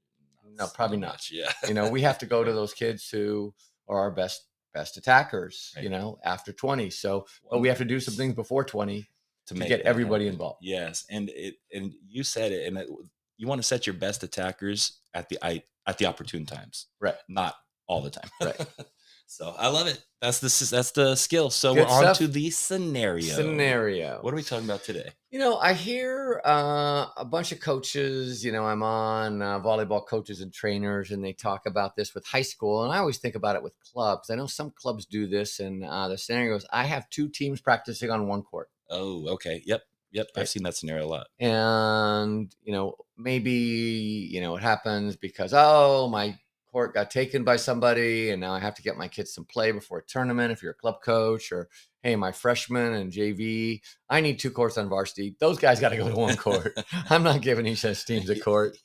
no, 0.59 0.67
probably 0.67 0.97
not. 0.99 1.31
Yeah. 1.31 1.53
You 1.69 1.75
know, 1.75 1.89
we 1.89 2.03
have 2.03 2.19
to 2.19 2.27
go 2.27 2.43
to 2.45 2.53
those 2.53 2.75
kids 2.75 3.09
who 3.09 3.55
are 3.89 3.99
our 3.99 4.11
best 4.11 4.47
best 4.75 4.97
attackers. 4.97 5.75
You 5.81 5.89
know, 5.89 6.19
after 6.25 6.53
20. 6.53 6.91
So, 6.91 7.27
but 7.51 7.61
we 7.61 7.69
have 7.69 7.79
to 7.79 7.85
do 7.85 8.01
some 8.01 8.15
things 8.15 8.35
before 8.35 8.65
20 8.65 9.09
to 9.47 9.55
make 9.55 9.69
get 9.69 9.81
everybody 9.83 10.25
happen. 10.27 10.35
involved. 10.35 10.59
Yes, 10.63 11.05
and 11.11 11.29
it 11.31 11.55
and 11.73 11.93
you 12.09 12.23
said 12.25 12.53
it, 12.53 12.67
and 12.69 12.77
it, 12.79 12.89
you 13.37 13.47
want 13.47 13.59
to 13.61 13.67
set 13.67 13.87
your 13.87 13.95
best 13.95 14.23
attackers 14.23 15.01
at 15.15 15.29
the 15.29 15.39
I 15.43 15.63
at 15.87 15.99
the 15.99 16.07
opportune 16.07 16.47
times, 16.47 16.87
Right. 17.01 17.15
Not 17.29 17.55
all 17.87 18.03
the 18.03 18.11
time, 18.11 18.31
Right. 18.41 18.61
so 19.31 19.55
I 19.57 19.69
love 19.69 19.87
it. 19.87 20.03
That's 20.21 20.41
the 20.41 20.75
that's 20.75 20.91
the 20.91 21.15
skill. 21.15 21.51
So 21.51 21.73
Good 21.73 21.87
we're 21.87 21.95
on 21.95 22.03
stuff. 22.03 22.19
to 22.19 22.27
the 22.27 22.51
scenario. 22.51 23.33
Scenario. 23.33 24.19
What 24.23 24.35
are 24.35 24.37
we 24.37 24.43
talking 24.43 24.65
about 24.65 24.83
today? 24.83 25.11
You 25.31 25.39
know, 25.39 25.57
I 25.57 25.73
hear 25.73 26.43
uh, 26.45 27.07
a 27.17 27.25
bunch 27.25 27.53
of 27.53 27.61
coaches. 27.61 28.45
You 28.45 28.51
know, 28.51 28.67
I'm 28.67 28.83
on 28.83 29.41
uh, 29.41 29.61
volleyball 29.61 30.05
coaches 30.05 30.41
and 30.41 30.53
trainers, 30.53 31.13
and 31.13 31.25
they 31.25 31.33
talk 31.33 31.67
about 31.67 31.95
this 31.95 32.13
with 32.13 32.27
high 32.27 32.43
school. 32.43 32.83
And 32.83 32.93
I 32.93 32.99
always 32.99 33.19
think 33.19 33.37
about 33.37 33.55
it 33.55 33.63
with 33.63 33.73
clubs. 33.79 34.31
I 34.31 34.35
know 34.35 34.49
some 34.49 34.73
clubs 34.73 35.07
do 35.07 35.29
this, 35.29 35.61
and 35.61 35.85
uh, 35.85 36.09
the 36.09 36.19
scenario 36.19 36.57
is 36.57 36.67
I 36.73 36.83
have 36.87 37.09
two 37.09 37.29
teams 37.29 37.61
practicing 37.61 38.11
on 38.11 38.27
one 38.27 38.43
court. 38.43 38.69
Oh, 38.91 39.29
okay. 39.35 39.63
Yep, 39.65 39.83
yep. 40.11 40.27
I've 40.37 40.49
seen 40.49 40.65
that 40.65 40.75
scenario 40.75 41.07
a 41.07 41.07
lot. 41.07 41.29
and 41.39 42.53
you 42.65 42.73
know 42.73 42.97
maybe 43.17 43.53
you 43.53 44.41
know 44.41 44.57
it 44.57 44.63
happens 44.63 45.15
because 45.15 45.53
oh 45.55 46.09
my 46.09 46.37
court 46.71 46.95
got 46.95 47.11
taken 47.11 47.43
by 47.45 47.57
somebody 47.57 48.31
and 48.31 48.41
now 48.41 48.53
i 48.55 48.59
have 48.61 48.75
to 48.75 48.83
get 48.83 48.97
my 48.97 49.09
kids 49.09 49.33
some 49.35 49.45
play 49.45 49.73
before 49.73 49.99
a 49.99 50.05
tournament 50.05 50.53
if 50.53 50.63
you're 50.63 50.73
a 50.73 50.75
club 50.75 51.03
coach 51.03 51.51
or 51.53 51.69
hey 52.03 52.15
my 52.17 52.31
freshman 52.33 52.95
and 52.95 53.13
jv 53.13 53.81
i 54.09 54.21
need 54.21 54.39
two 54.39 54.51
courts 54.51 54.79
on 54.79 54.89
varsity. 54.89 55.35
Those 55.41 55.59
guys 55.59 55.81
got 55.81 55.91
to 55.91 55.97
go 55.97 56.09
to 56.09 56.15
one 56.17 56.37
court. 56.37 56.79
I'm 57.11 57.23
not 57.23 57.41
giving 57.43 57.67
each 57.67 57.85
of 57.85 57.91
those 57.91 58.05
teams 58.05 58.31
a 58.31 58.39
court. 58.39 58.77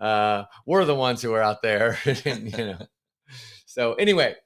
Uh, 0.00 0.44
we're 0.66 0.84
the 0.84 0.94
ones 0.94 1.20
who 1.22 1.32
are 1.34 1.42
out 1.42 1.62
there 1.62 1.98
and, 2.24 2.50
you 2.56 2.64
know. 2.64 2.86
So 3.66 3.94
anyway 3.94 4.36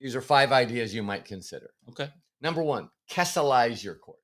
these 0.00 0.16
are 0.16 0.20
five 0.22 0.50
ideas 0.52 0.94
you 0.94 1.02
might 1.02 1.24
consider. 1.24 1.70
Okay. 1.90 2.08
number 2.40 2.62
one 2.62 2.90
kesselize 3.10 3.82
your 3.84 3.94
court. 3.96 4.18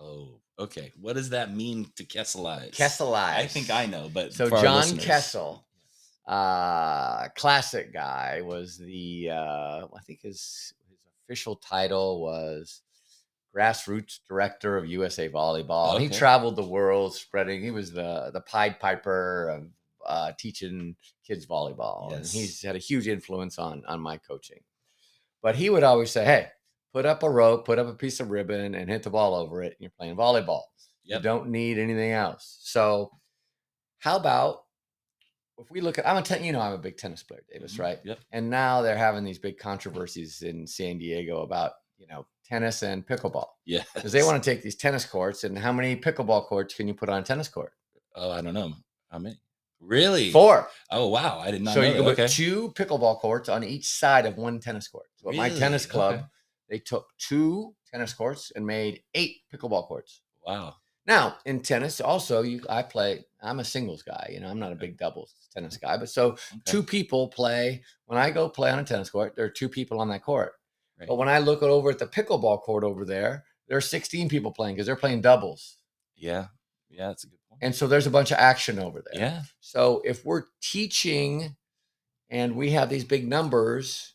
Oh, 0.00 0.40
okay. 0.58 0.92
What 1.00 1.14
does 1.14 1.30
that 1.30 1.54
mean 1.54 1.86
to 1.96 2.04
Kesselize? 2.04 2.72
kesselize. 2.74 3.36
I 3.36 3.46
think 3.46 3.70
I 3.70 3.86
know, 3.86 4.10
but 4.12 4.32
So 4.32 4.48
John 4.50 4.76
listeners- 4.78 5.04
Kessel, 5.04 5.64
uh, 6.26 7.28
classic 7.30 7.92
guy, 7.92 8.42
was 8.42 8.78
the 8.78 9.30
uh, 9.30 9.86
I 9.94 10.00
think 10.06 10.22
his 10.22 10.72
his 10.88 10.98
official 11.24 11.56
title 11.56 12.22
was 12.22 12.82
grassroots 13.54 14.20
director 14.26 14.76
of 14.76 14.86
USA 14.86 15.28
Volleyball. 15.28 15.94
He 16.00 16.08
traveled 16.18 16.56
the 16.56 16.64
world 16.64 17.14
spreading. 17.14 17.62
He 17.62 17.70
was 17.70 17.92
the 17.92 18.30
the 18.32 18.40
Pied 18.40 18.80
Piper 18.80 19.48
of 19.48 19.68
uh, 20.06 20.32
teaching 20.38 20.96
kids 21.26 21.46
volleyball, 21.46 22.12
and 22.12 22.26
he's 22.32 22.60
had 22.62 22.76
a 22.76 22.78
huge 22.80 23.08
influence 23.08 23.58
on 23.58 23.82
on 23.86 24.00
my 24.00 24.16
coaching. 24.18 24.60
But 25.42 25.56
he 25.56 25.70
would 25.70 25.82
always 25.82 26.10
say, 26.10 26.24
"Hey, 26.24 26.48
put 26.92 27.06
up 27.06 27.22
a 27.22 27.30
rope, 27.30 27.64
put 27.64 27.78
up 27.78 27.88
a 27.88 27.94
piece 27.94 28.20
of 28.20 28.30
ribbon, 28.30 28.74
and 28.74 28.88
hit 28.88 29.02
the 29.02 29.10
ball 29.10 29.34
over 29.34 29.62
it. 29.62 29.72
And 29.72 29.80
you're 29.80 29.90
playing 29.90 30.16
volleyball. 30.16 30.62
You 31.04 31.22
don't 31.22 31.48
need 31.48 31.78
anything 31.78 32.12
else. 32.12 32.58
So, 32.60 33.10
how 33.98 34.16
about 34.16 34.64
if 35.62 35.70
we 35.70 35.80
look 35.80 35.98
at? 35.98 36.06
I'm 36.06 36.16
a 36.16 36.22
ten, 36.22 36.44
you 36.44 36.52
know 36.52 36.60
I'm 36.60 36.72
a 36.72 36.78
big 36.78 36.96
tennis 36.96 37.22
player, 37.22 37.42
Davis, 37.52 37.74
Mhm. 37.76 37.80
right? 37.80 37.98
Yep. 38.04 38.18
And 38.32 38.50
now 38.50 38.82
they're 38.82 38.96
having 38.96 39.24
these 39.24 39.38
big 39.38 39.58
controversies 39.58 40.42
in 40.42 40.66
San 40.66 40.98
Diego 40.98 41.42
about 41.42 41.72
you 41.98 42.06
know 42.06 42.26
tennis 42.44 42.82
and 42.82 43.06
pickleball 43.06 43.46
Yeah. 43.64 43.84
because 43.94 44.12
they 44.12 44.22
want 44.22 44.42
to 44.42 44.50
take 44.50 44.62
these 44.62 44.76
tennis 44.76 45.04
courts 45.04 45.44
and 45.44 45.58
how 45.58 45.72
many 45.72 45.96
pickleball 45.96 46.44
courts 46.46 46.74
can 46.74 46.88
you 46.88 46.94
put 46.94 47.08
on 47.08 47.20
a 47.20 47.24
tennis 47.24 47.48
court? 47.48 47.72
Oh, 48.14 48.30
I 48.30 48.40
don't 48.42 48.54
know. 48.54 48.74
How 49.10 49.18
many? 49.18 49.36
Really? 49.80 50.30
Four. 50.30 50.68
Oh, 50.90 51.08
wow. 51.08 51.38
I 51.38 51.50
did 51.50 51.62
not 51.62 51.74
so 51.74 51.80
know 51.80 51.86
you 51.88 51.94
can 51.94 52.04
put 52.04 52.12
Okay. 52.18 52.28
two 52.28 52.70
pickleball 52.72 53.18
courts 53.18 53.48
on 53.48 53.64
each 53.64 53.86
side 53.86 54.26
of 54.26 54.36
one 54.36 54.60
tennis 54.60 54.86
court. 54.88 55.06
So 55.16 55.30
at 55.30 55.34
my 55.34 55.48
tennis 55.48 55.86
club, 55.86 56.14
Okay. 56.14 56.24
they 56.68 56.78
took 56.78 57.08
two 57.18 57.74
tennis 57.90 58.12
courts 58.14 58.52
and 58.54 58.66
made 58.66 59.02
eight 59.14 59.42
pickleball 59.52 59.86
courts. 59.86 60.20
Wow. 60.46 60.76
Now 61.06 61.38
in 61.46 61.60
tennis, 61.62 62.00
also 62.00 62.42
you 62.42 62.64
I 62.68 62.82
play. 62.82 63.24
I'm 63.42 63.58
a 63.60 63.64
singles 63.64 64.02
guy. 64.02 64.30
You 64.32 64.40
know, 64.40 64.48
I'm 64.48 64.58
not 64.58 64.72
a 64.72 64.76
big 64.76 64.96
doubles 64.98 65.34
tennis 65.54 65.76
guy, 65.76 65.96
but 65.96 66.08
so 66.08 66.32
Okay. 66.32 66.38
two 66.64 66.82
people 66.82 67.28
play. 67.28 67.82
When 68.06 68.18
I 68.18 68.30
go 68.30 68.48
play 68.48 68.70
on 68.70 68.78
a 68.78 68.84
tennis 68.84 69.10
court, 69.10 69.34
there 69.36 69.44
are 69.44 69.50
two 69.50 69.68
people 69.68 70.00
on 70.00 70.08
that 70.10 70.22
court. 70.22 70.54
Right. 70.98 71.08
But 71.08 71.16
when 71.16 71.28
I 71.28 71.38
look 71.38 71.62
over 71.62 71.90
at 71.90 71.98
the 71.98 72.06
pickleball 72.06 72.62
court 72.62 72.84
over 72.84 73.04
there, 73.04 73.44
there 73.68 73.76
are 73.76 73.80
16 73.82 74.28
people 74.28 74.52
playing 74.52 74.74
because 74.76 74.86
they're 74.86 74.96
playing 74.96 75.22
doubles, 75.22 75.78
Yeah. 76.14 76.46
Yeah, 76.90 77.08
that's 77.08 77.24
a 77.24 77.28
good 77.28 77.38
point. 77.48 77.60
and 77.62 77.74
so 77.74 77.86
there's 77.86 78.06
a 78.06 78.10
bunch 78.10 78.30
of 78.32 78.36
action 78.38 78.78
over 78.78 79.02
there. 79.10 79.20
Yeah. 79.20 79.42
So 79.60 80.02
if 80.04 80.24
we're 80.26 80.44
teaching 80.60 81.56
and 82.28 82.54
we 82.54 82.70
have 82.72 82.90
these 82.90 83.04
big 83.04 83.26
numbers, 83.28 84.14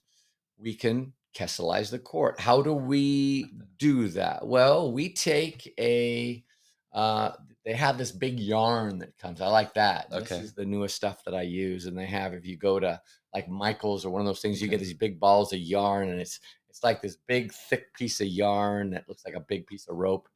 we 0.58 0.74
can 0.76 1.14
Kesselize 1.36 1.92
the 1.92 2.00
court. 2.00 2.40
How 2.40 2.64
do 2.64 2.74
we 2.74 3.52
do 3.78 4.08
that? 4.10 4.48
Well, 4.48 4.92
we 4.92 5.14
take 5.14 5.72
a 5.80 6.44
uh 6.94 7.32
they 7.68 7.74
have 7.74 7.98
this 7.98 8.14
big 8.14 8.40
yarn 8.40 8.98
that 9.00 9.18
comes. 9.18 9.42
I 9.42 9.48
like 9.48 9.74
that. 9.74 10.08
Okay. 10.10 10.22
This 10.22 10.46
is 10.46 10.54
the 10.54 10.64
newest 10.64 10.96
stuff 10.96 11.22
that 11.26 11.36
I 11.36 11.42
use. 11.42 11.86
And 11.86 11.98
they 11.98 12.06
have, 12.06 12.34
if 12.34 12.46
you 12.46 12.56
go 12.56 12.80
to 12.80 13.02
like 13.34 13.50
Michael's 13.50 14.06
or 14.06 14.10
one 14.10 14.22
of 14.22 14.26
those 14.26 14.40
things, 14.40 14.62
you 14.62 14.70
get 14.70 14.80
these 14.80 14.94
big 14.94 15.20
balls 15.20 15.52
of 15.52 15.60
yarn 15.60 16.08
and 16.08 16.22
it's 16.22 16.40
it's 16.70 16.82
like 16.82 17.02
this 17.02 17.18
big 17.28 17.52
thick 17.52 17.94
piece 17.94 18.22
of 18.22 18.28
yarn 18.28 18.92
that 18.92 19.04
looks 19.10 19.26
like 19.26 19.34
a 19.34 19.42
big 19.42 19.68
piece 19.68 19.90
of 19.90 19.98
rope. 19.98 20.30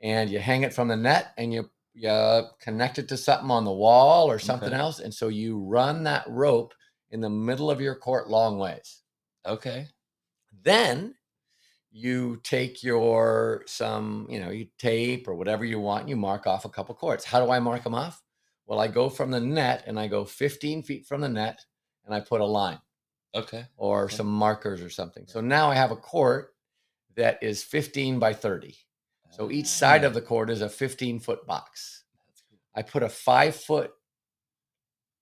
And 0.00 0.30
you 0.30 0.38
hang 0.38 0.62
it 0.62 0.72
from 0.72 0.88
the 0.88 0.96
net 0.96 1.34
and 1.36 1.52
you 1.52 1.68
you 1.92 2.44
connect 2.62 2.98
it 2.98 3.08
to 3.08 3.18
something 3.18 3.50
on 3.50 3.66
the 3.66 3.70
wall 3.70 4.30
or 4.30 4.38
something 4.38 4.72
Okay. 4.72 4.80
else. 4.80 5.00
And 5.00 5.12
so 5.12 5.28
you 5.28 5.58
run 5.58 6.02
that 6.04 6.24
rope 6.30 6.72
in 7.10 7.20
the 7.20 7.28
middle 7.28 7.70
of 7.70 7.82
your 7.82 7.94
court 7.94 8.30
long 8.30 8.58
ways. 8.58 9.02
Okay. 9.44 9.88
Then 10.62 11.14
you 11.96 12.40
take 12.42 12.82
your 12.82 13.62
some, 13.66 14.26
you 14.28 14.40
know, 14.40 14.50
you 14.50 14.66
tape 14.78 15.28
or 15.28 15.34
whatever 15.36 15.64
you 15.64 15.78
want, 15.78 16.00
and 16.02 16.10
you 16.10 16.16
mark 16.16 16.44
off 16.44 16.64
a 16.64 16.68
couple 16.68 16.92
courts. 16.96 17.24
How 17.24 17.44
do 17.44 17.52
I 17.52 17.60
mark 17.60 17.84
them 17.84 17.94
off? 17.94 18.20
Well, 18.66 18.80
I 18.80 18.88
go 18.88 19.08
from 19.08 19.30
the 19.30 19.38
net 19.40 19.84
and 19.86 19.98
I 19.98 20.08
go 20.08 20.24
15 20.24 20.82
feet 20.82 21.06
from 21.06 21.20
the 21.20 21.28
net 21.28 21.64
and 22.04 22.12
I 22.12 22.18
put 22.18 22.40
a 22.40 22.44
line 22.44 22.80
Okay. 23.34 23.64
or 23.76 24.06
Okay. 24.06 24.16
some 24.16 24.26
markers 24.26 24.82
or 24.82 24.90
something. 24.90 25.24
So 25.28 25.40
now 25.40 25.70
I 25.70 25.74
have 25.76 25.92
a 25.92 25.96
court 25.96 26.56
that 27.14 27.40
is 27.42 27.62
15 27.62 28.18
by 28.18 28.32
30. 28.32 28.76
So 29.30 29.52
each 29.52 29.68
side 29.68 30.02
Ah, 30.02 30.08
of 30.08 30.14
the 30.14 30.20
court 30.22 30.50
is 30.50 30.62
a 30.62 30.68
15 30.68 31.20
foot 31.20 31.46
box. 31.46 32.04
I 32.74 32.82
put 32.82 33.04
a 33.04 33.08
five 33.08 33.54
foot 33.54 33.92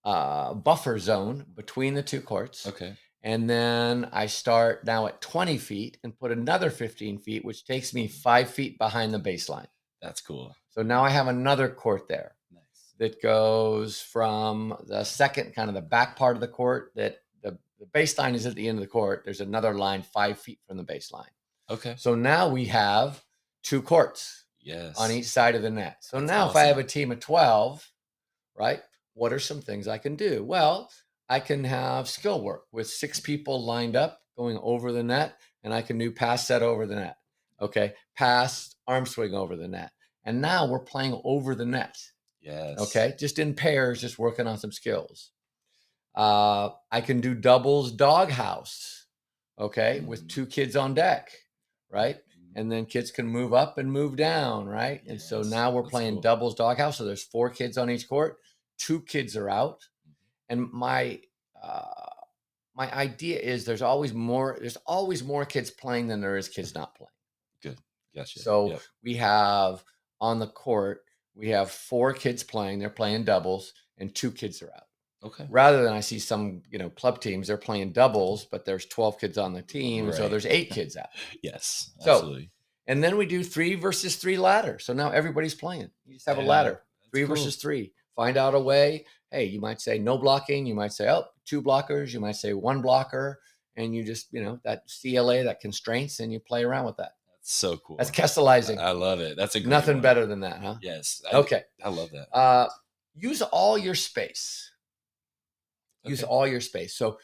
uh, 0.03 0.55
buffer 0.55 0.97
zone 0.97 1.45
between 1.53 1.93
the 1.93 2.03
two 2.03 2.21
courts. 2.21 2.67
Okay. 2.67 2.95
And 3.23 3.49
then 3.49 4.09
I 4.11 4.25
start 4.25 4.85
now 4.85 5.07
at 5.07 5.21
20 5.21 5.57
feet 5.57 5.97
and 6.03 6.17
put 6.17 6.31
another 6.31 6.69
15 6.69 7.19
feet, 7.19 7.45
which 7.45 7.65
takes 7.65 7.93
me 7.93 8.07
five 8.07 8.49
feet 8.49 8.77
behind 8.77 9.13
the 9.13 9.19
baseline. 9.19 9.67
That's 10.01 10.19
cool. 10.19 10.53
So 10.71 10.81
now 10.81 11.03
I 11.03 11.09
have 11.09 11.27
another 11.27 11.69
court 11.69 12.09
there 12.09 12.35
Nice. 12.51 12.93
that 12.97 13.21
goes 13.21 14.01
from 14.01 14.75
the 14.87 15.05
second 15.05 15.53
kind 15.55 15.69
of 15.69 15.75
the 15.75 15.81
back 15.81 16.17
part 16.17 16.35
of 16.35 16.41
the 16.41 16.47
court 16.49 16.91
that 16.95 17.19
the, 17.41 17.57
the 17.79 17.85
baseline 17.85 18.33
is 18.33 18.45
at 18.45 18.55
the 18.55 18.67
end 18.67 18.77
of 18.77 18.81
the 18.83 18.87
court. 18.89 19.21
There's 19.23 19.39
another 19.39 19.73
line 19.73 20.01
five 20.01 20.37
feet 20.37 20.59
from 20.67 20.75
the 20.75 20.83
baseline. 20.83 21.29
Okay. 21.69 21.95
So 21.97 22.15
now 22.15 22.49
we 22.49 22.65
have 22.65 23.23
two 23.63 23.81
courts 23.81 24.41
Yes. 24.61 24.97
on 24.97 25.11
each 25.11 25.25
side 25.25 25.55
of 25.55 25.61
the 25.61 25.69
net. 25.69 25.97
So 26.01 26.17
That's 26.19 26.29
now 26.29 26.49
if 26.49 26.55
I 26.57 26.63
have 26.63 26.77
a 26.77 26.83
team 26.83 27.11
of 27.11 27.21
12, 27.21 27.89
right, 28.57 28.81
what 29.13 29.31
are 29.31 29.39
some 29.39 29.61
things 29.61 29.87
I 29.87 29.97
can 29.97 30.15
do? 30.17 30.43
Well, 30.43 30.89
I 31.33 31.39
can 31.39 31.63
have 31.63 32.07
skill 32.07 32.41
work 32.43 32.65
with 32.71 32.87
six 32.87 33.19
people 33.19 33.65
lined 33.65 33.95
up 33.95 34.19
going 34.37 34.59
over 34.61 34.91
the 34.91 35.03
net, 35.03 35.39
and 35.63 35.73
I 35.73 35.81
can 35.81 35.97
do 35.97 36.11
pass 36.11 36.45
set 36.47 36.61
over 36.61 36.85
the 36.85 36.95
net. 36.95 37.17
Okay. 37.59 37.93
Pass, 38.15 38.75
arm 38.87 39.05
swing 39.05 39.33
over 39.33 39.55
the 39.55 39.67
net. 39.67 39.91
And 40.23 40.41
now 40.41 40.67
we're 40.67 40.79
playing 40.93 41.19
over 41.23 41.55
the 41.55 41.65
net. 41.65 41.95
Yes. 42.41 42.79
Okay. 42.79 43.15
Just 43.19 43.39
in 43.39 43.55
pairs, 43.55 44.01
just 44.01 44.19
working 44.19 44.45
on 44.47 44.57
some 44.57 44.71
skills. 44.71 45.31
Uh, 46.15 46.69
I 46.91 47.01
can 47.01 47.19
do 47.21 47.33
doubles 47.33 47.91
doghouse. 47.91 49.07
Okay. 49.57 50.01
With 50.01 50.25
Mm. 50.25 50.29
two 50.29 50.45
kids 50.45 50.75
on 50.75 50.93
deck. 50.93 51.31
Right 51.89 52.17
and 52.55 52.71
then 52.71 52.85
kids 52.85 53.09
can 53.09 53.25
move 53.25 53.51
up 53.51 53.79
and 53.79 53.91
move 53.91 54.15
down, 54.15 54.67
right? 54.67 55.01
And 55.07 55.19
so 55.19 55.41
now 55.41 55.71
we're 55.71 55.81
that's 55.81 55.91
playing 55.91 56.13
cool. 56.15 56.21
doubles 56.21 56.53
doghouse. 56.55 56.97
So 56.99 57.03
there's 57.05 57.23
four 57.23 57.49
kids 57.49 57.79
on 57.79 57.89
each 57.89 58.07
court, 58.07 58.37
two 58.77 59.01
kids 59.01 59.35
are 59.35 59.49
out, 59.49 59.79
Mm-hmm. 59.79 59.92
And 60.49 60.71
my 60.71 61.19
uh, 61.61 61.83
my 62.75 62.91
idea 62.93 63.39
is 63.39 63.65
there's 63.65 63.81
always 63.81 64.13
more 64.13 64.57
there's 64.59 64.77
always 64.85 65.23
more 65.23 65.45
kids 65.45 65.69
playing 65.71 66.07
than 66.07 66.21
there 66.21 66.37
is 66.37 66.49
kids 66.49 66.73
not 66.75 66.95
playing. 66.95 67.09
Good. 67.61 67.77
Gotcha. 68.15 68.39
So 68.39 68.69
Yep. 68.71 68.81
we 69.03 69.15
have 69.15 69.83
on 70.19 70.39
the 70.39 70.47
court 70.47 71.01
we 71.35 71.49
have 71.49 71.71
four 71.71 72.13
kids 72.13 72.43
playing. 72.43 72.79
They're 72.79 72.89
playing 72.89 73.23
doubles, 73.23 73.73
and 73.97 74.13
two 74.13 74.31
kids 74.31 74.61
are 74.61 74.71
out. 74.75 74.83
Okay. 75.23 75.47
Rather 75.49 75.83
than 75.83 75.93
I 75.93 76.01
see 76.01 76.19
some 76.19 76.61
you 76.69 76.77
know 76.79 76.89
club 76.89 77.21
teams 77.21 77.47
they're 77.47 77.57
playing 77.57 77.91
doubles, 77.93 78.45
but 78.45 78.65
there's 78.65 78.85
12 78.85 79.19
kids 79.19 79.37
on 79.37 79.53
the 79.53 79.61
team, 79.61 80.11
so 80.11 80.27
there's 80.27 80.45
eight 80.45 80.69
kids 80.69 80.97
out. 80.97 81.07
Yes. 81.41 81.91
So, 81.99 82.11
Absolutely. 82.11 82.51
And 82.87 83.01
then 83.01 83.15
we 83.17 83.25
do 83.25 83.43
three 83.43 83.75
versus 83.75 84.17
three 84.17 84.37
ladder. 84.37 84.77
So 84.77 84.91
now 84.93 85.09
everybody's 85.11 85.55
playing. 85.55 85.89
You 86.05 86.15
just 86.15 86.27
have 86.27 86.37
a 86.37 86.41
ladder, 86.41 86.81
three 87.11 87.21
cool. 87.25 87.35
versus 87.35 87.55
three. 87.55 87.93
Find 88.15 88.35
out 88.37 88.53
a 88.55 88.59
way. 88.59 89.05
Hey, 89.33 89.45
you 89.45 89.59
might 89.59 89.81
say 89.81 89.97
no 89.97 90.17
blocking. 90.17 90.65
You 90.65 90.75
might 90.75 90.93
say, 90.93 91.09
oh, 91.09 91.23
two 91.45 91.61
blockers. 91.61 92.13
You 92.13 92.19
might 92.19 92.35
say 92.35 92.53
one 92.53 92.81
blocker. 92.81 93.39
And 93.75 93.95
you 93.95 94.03
just, 94.03 94.31
you 94.31 94.43
know, 94.43 94.59
that 94.63 94.83
CLA, 95.01 95.43
that 95.43 95.59
constraints, 95.59 96.19
and 96.19 96.31
you 96.31 96.39
play 96.39 96.63
around 96.63 96.85
with 96.85 96.97
that. 96.97 97.13
That's 97.27 97.53
so 97.55 97.77
cool. 97.77 97.97
That's 97.97 98.11
Kesselizing. 98.11 98.77
I 98.77 98.91
love 98.91 99.19
it. 99.19 99.35
That's 99.35 99.55
a 99.55 99.61
Nothing 99.61 99.95
one. 99.95 100.01
better 100.03 100.25
than 100.27 100.41
that, 100.41 100.61
huh? 100.61 100.75
Yes. 100.81 101.23
I, 101.31 101.37
Okay. 101.37 101.63
I 101.83 101.89
love 101.89 102.11
that. 102.11 102.27
Uh, 102.31 102.69
use 103.15 103.41
all 103.41 103.75
your 103.77 103.95
space. 103.95 104.69
Use 106.03 106.21
all 106.21 106.45
your 106.47 106.61
space. 106.61 106.95
So 106.95 107.17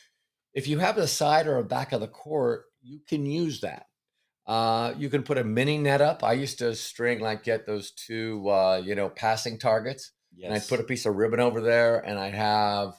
if 0.53 0.67
you 0.67 0.79
have 0.79 0.97
a 0.97 1.07
side 1.07 1.45
or 1.47 1.57
a 1.57 1.63
back 1.63 1.91
of 1.91 2.01
the 2.01 2.07
court, 2.07 2.65
you 2.81 2.99
can 3.07 3.25
use 3.25 3.61
that. 3.61 3.85
Uh, 4.47 4.93
you 4.97 5.09
can 5.09 5.21
put 5.21 5.37
a 5.37 5.43
mini 5.43 5.77
net 5.77 6.01
up. 6.01 6.23
I 6.23 6.33
used 6.33 6.57
to 6.59 6.73
string 6.73 7.19
like 7.19 7.43
get 7.43 7.67
those 7.67 7.91
two, 7.91 8.49
uh, 8.49 8.81
you 8.83 8.95
know, 8.95 9.09
passing 9.09 9.59
targets, 9.59 10.11
Yes. 10.35 10.45
and 10.45 10.53
I'd 10.53 10.67
put 10.67 10.79
a 10.79 10.83
piece 10.83 11.05
of 11.05 11.15
ribbon 11.15 11.39
over 11.39 11.61
there, 11.61 11.99
and 11.99 12.17
I'd 12.17 12.33
have, 12.33 12.93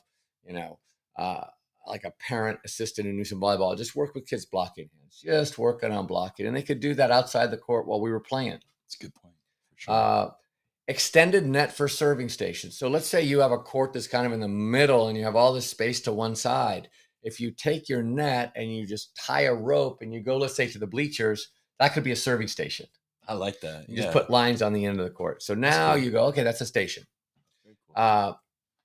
you 0.45 0.53
know, 0.53 0.79
uh, 1.17 1.45
like 1.87 2.05
a 2.05 2.13
parent 2.13 2.61
assistant 2.65 3.07
who 3.07 3.13
knew 3.13 3.25
some 3.25 3.41
volleyball, 3.41 3.77
just 3.77 3.97
work 3.97 4.15
with 4.15 4.27
kids 4.27 4.45
blocking 4.45 4.91
hands, 4.99 5.21
just 5.23 5.59
working 5.59 5.93
on 5.93 6.07
blocking, 6.07 6.47
and 6.47 6.57
they 6.57 6.63
could 6.63 6.81
do 6.81 6.95
that 6.95 7.11
outside 7.11 7.51
the 7.51 7.57
court 7.57 7.87
while 7.87 8.01
we 8.01 8.11
were 8.11 8.21
playing. 8.21 8.59
That's 8.85 8.97
a 9.01 9.05
good 9.05 9.15
point. 9.15 9.35
For 9.75 9.81
sure. 9.81 9.95
Uh, 9.95 10.31
extended 10.91 11.47
net 11.47 11.73
for 11.73 11.87
serving 11.87 12.29
stations. 12.29 12.77
So 12.77 12.89
let's 12.89 13.07
say 13.07 13.23
you 13.23 13.39
have 13.39 13.53
a 13.53 13.59
court 13.59 13.93
that's 13.93 14.09
kind 14.09 14.27
of 14.27 14.33
in 14.33 14.41
the 14.41 14.49
middle 14.49 15.07
and 15.07 15.17
you 15.17 15.23
have 15.23 15.37
all 15.37 15.53
this 15.53 15.71
space 15.71 16.01
to 16.03 16.13
one 16.13 16.35
side. 16.35 16.89
If 17.23 17.39
you 17.39 17.53
take 17.53 17.89
your 17.89 18.03
net 18.03 18.53
and 18.57 18.75
you 18.75 18.87
just 18.87 19.15
tie 19.15 19.43
a 19.43 19.55
rope 19.55 20.03
and 20.03 20.13
you 20.13 20.21
go, 20.21 20.37
let's 20.37 20.57
say, 20.57 20.67
to 20.67 20.79
the 20.79 20.89
bleachers, 20.89 21.49
that 21.79 21.93
could 21.93 22.03
be 22.03 22.11
a 22.11 22.17
serving 22.17 22.49
station. 22.49 22.87
I 23.29 23.35
like 23.35 23.61
that. 23.61 23.89
You 23.89 23.97
yeah. 23.97 24.03
just 24.03 24.13
put 24.13 24.31
lines 24.31 24.63
on 24.63 24.73
the 24.73 24.85
end 24.85 24.99
of 24.99 25.05
the 25.05 25.13
court. 25.13 25.45
So 25.45 25.55
now 25.55 25.95
cool. 25.95 26.03
you 26.03 26.11
go, 26.11 26.25
okay, 26.27 26.43
that's 26.43 26.61
a 26.61 26.67
station. 26.67 27.05
Uh, 27.95 28.33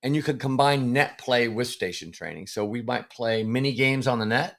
and 0.03 0.15
you 0.15 0.21
could 0.21 0.39
combine 0.39 0.93
net 0.93 1.17
play 1.17 1.47
with 1.47 1.67
station 1.67 2.11
training. 2.11 2.47
So 2.47 2.63
we 2.63 2.81
might 2.81 3.09
play 3.09 3.43
mini 3.43 3.73
games 3.73 4.07
on 4.07 4.19
the 4.19 4.25
net 4.25 4.55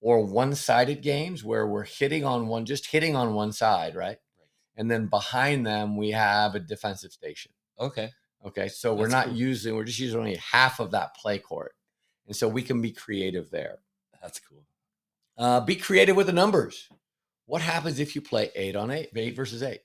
or 0.00 0.24
one 0.24 0.54
sided 0.54 1.02
games 1.02 1.42
where 1.42 1.66
we're 1.66 1.84
hitting 1.84 2.24
on 2.24 2.46
one, 2.46 2.64
just 2.64 2.86
hitting 2.86 3.16
on 3.16 3.34
one 3.34 3.52
side, 3.52 3.96
right? 3.96 4.06
right? 4.06 4.18
And 4.76 4.90
then 4.90 5.06
behind 5.06 5.66
them, 5.66 5.96
we 5.96 6.12
have 6.12 6.54
a 6.54 6.60
defensive 6.60 7.12
station. 7.12 7.52
okay. 7.78 8.10
Okay. 8.46 8.68
So 8.68 8.94
we're 8.94 9.08
not 9.08 9.26
cool. 9.26 9.34
using, 9.34 9.74
we're 9.74 9.82
just 9.82 9.98
using 9.98 10.20
only 10.20 10.36
half 10.36 10.78
of 10.78 10.92
that 10.92 11.16
play 11.16 11.40
court. 11.40 11.72
And 12.28 12.36
so 12.36 12.46
we 12.46 12.62
can 12.62 12.80
be 12.80 12.92
creative 12.92 13.50
there. 13.50 13.78
That's 14.22 14.38
cool. 14.38 14.62
Uh, 15.36 15.60
be 15.60 15.74
creative 15.74 16.14
with 16.14 16.26
the 16.26 16.32
numbers. 16.32 16.88
What 17.46 17.62
happens 17.62 17.98
if 17.98 18.14
you 18.14 18.20
play 18.20 18.50
eight 18.54 18.76
on 18.76 18.90
eight, 18.90 19.08
eight 19.16 19.34
versus 19.34 19.62
eight? 19.62 19.80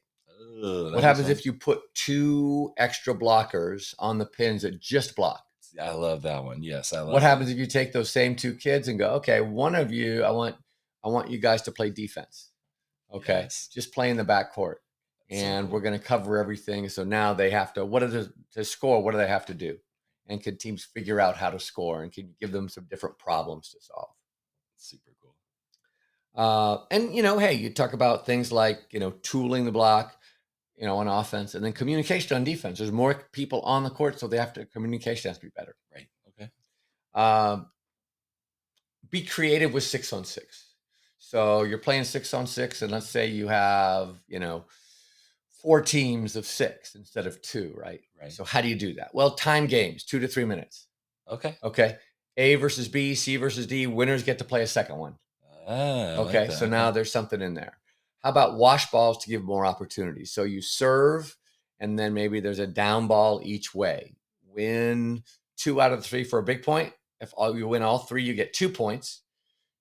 Ugh, 0.63 0.93
What 0.93 1.03
happens 1.03 1.29
if 1.29 1.45
you 1.45 1.53
put 1.53 1.81
two 1.93 2.73
extra 2.77 3.13
blockers 3.15 3.93
on 3.99 4.17
the 4.17 4.25
pins 4.25 4.61
that 4.63 4.79
just 4.79 5.15
block? 5.15 5.43
I 5.81 5.91
love 5.91 6.21
that 6.23 6.43
one. 6.43 6.61
Yes, 6.61 6.93
I 6.93 6.99
love. 6.99 7.09
What 7.13 7.21
that. 7.21 7.29
happens 7.29 7.49
if 7.49 7.57
you 7.57 7.65
take 7.65 7.93
those 7.93 8.09
same 8.09 8.35
two 8.35 8.53
kids 8.55 8.87
and 8.87 8.99
go, 8.99 9.11
okay, 9.15 9.41
one 9.41 9.75
of 9.75 9.91
you, 9.91 10.23
I 10.23 10.31
want, 10.31 10.55
I 11.03 11.09
want 11.09 11.31
you 11.31 11.39
guys 11.39 11.63
to 11.63 11.71
play 11.71 11.89
defense. 11.89 12.51
Okay, 13.11 13.41
Yes. 13.41 13.69
just 13.73 13.93
play 13.93 14.09
in 14.09 14.17
the 14.17 14.23
back 14.23 14.53
court, 14.53 14.81
and 15.29 15.69
we're 15.69 15.81
going 15.81 15.97
to 15.97 16.03
cover 16.03 16.37
everything. 16.37 16.89
So 16.89 17.03
now 17.03 17.33
they 17.33 17.51
have 17.51 17.73
to. 17.73 17.85
What 17.85 18.01
are 18.03 18.07
the 18.07 18.33
to 18.53 18.63
score? 18.63 19.03
What 19.03 19.11
do 19.11 19.17
they 19.17 19.27
have 19.27 19.45
to 19.47 19.53
do? 19.53 19.77
And 20.27 20.41
can 20.41 20.57
teams 20.57 20.83
figure 20.83 21.19
out 21.19 21.37
how 21.37 21.49
to 21.51 21.59
score? 21.59 22.01
And 22.01 22.11
can 22.11 22.27
you 22.27 22.33
give 22.39 22.51
them 22.51 22.69
some 22.69 22.85
different 22.89 23.19
problems 23.19 23.69
to 23.69 23.77
solve? 23.81 24.09
super 24.77 25.11
cool. 25.21 25.35
Uh, 26.35 26.83
and 26.89 27.15
you 27.15 27.21
know, 27.21 27.37
hey, 27.37 27.53
you 27.53 27.69
talk 27.71 27.93
about 27.93 28.25
things 28.25 28.51
like 28.51 28.79
you 28.91 28.99
know 28.99 29.11
tooling 29.21 29.65
the 29.65 29.71
block, 29.71 30.15
you 30.83 30.89
know, 30.89 30.97
on 30.97 31.07
offense, 31.07 31.55
and 31.55 31.63
then 31.63 31.71
communication 31.71 32.35
on 32.35 32.43
defense. 32.43 32.77
There's 32.77 32.91
more 32.91 33.13
people 33.31 33.61
on 33.61 33.85
the 33.85 33.89
court, 33.89 34.19
so 34.19 34.27
they 34.27 34.35
have 34.35 34.51
to 34.51 34.65
communication 34.65 35.29
has 35.29 35.37
to 35.37 35.45
be 35.45 35.51
better. 35.55 35.77
Right. 35.95 36.07
Okay. 36.27 36.51
Um, 37.13 37.67
be 39.09 39.21
creative 39.23 39.73
with 39.73 39.83
six 39.85 40.11
on 40.11 40.25
six. 40.25 40.73
So 41.19 41.63
you're 41.63 41.77
playing 41.77 42.03
six 42.03 42.33
on 42.33 42.47
six, 42.47 42.81
and 42.81 42.91
let's 42.91 43.07
say 43.07 43.27
you 43.27 43.47
have 43.47 44.17
you 44.27 44.39
know 44.39 44.65
four 45.61 45.79
teams 45.79 46.35
of 46.35 46.45
six 46.45 46.95
instead 46.95 47.27
of 47.27 47.41
two, 47.41 47.73
right? 47.77 48.01
Right. 48.21 48.33
So 48.33 48.43
how 48.43 48.59
do 48.59 48.67
you 48.67 48.75
do 48.75 48.95
that? 48.95 49.15
Well, 49.15 49.35
time 49.35 49.67
games, 49.67 50.03
two 50.03 50.19
to 50.19 50.27
three 50.27 50.43
minutes. 50.43 50.87
Okay. 51.31 51.55
Okay. 51.63 51.95
A 52.35 52.55
versus 52.55 52.89
B, 52.89 53.15
C 53.15 53.37
versus 53.37 53.67
D. 53.67 53.87
Winners 53.87 54.23
get 54.23 54.39
to 54.39 54.43
play 54.43 54.63
a 54.63 54.67
second 54.67 54.97
one. 54.97 55.15
Ah, 55.65 55.71
I 55.71 56.17
like 56.17 56.27
Okay, 56.27 56.49
so 56.49 56.67
now 56.67 56.91
there's 56.91 57.09
something 57.09 57.41
in 57.41 57.53
there. 57.53 57.77
How 58.23 58.29
about 58.29 58.57
wash 58.57 58.89
balls 58.91 59.17
to 59.23 59.29
give 59.29 59.43
more 59.43 59.65
opportunities? 59.65 60.31
So 60.31 60.43
you 60.43 60.61
serve, 60.61 61.35
and 61.79 61.99
then 61.99 62.13
maybe 62.13 62.39
there's 62.39 62.59
a 62.59 62.67
down 62.67 63.07
ball 63.07 63.41
each 63.43 63.75
way. 63.75 64.15
Win 64.47 65.23
two 65.57 65.81
out 65.81 65.91
of 65.91 66.05
three 66.05 66.23
for 66.23 66.39
a 66.39 66.43
big 66.43 66.63
point. 66.63 66.93
If 67.19 67.33
all 67.35 67.57
you 67.57 67.67
win 67.67 67.81
all 67.83 67.99
three, 67.99 68.23
you 68.23 68.33
get 68.33 68.53
two 68.53 68.69
points. 68.69 69.21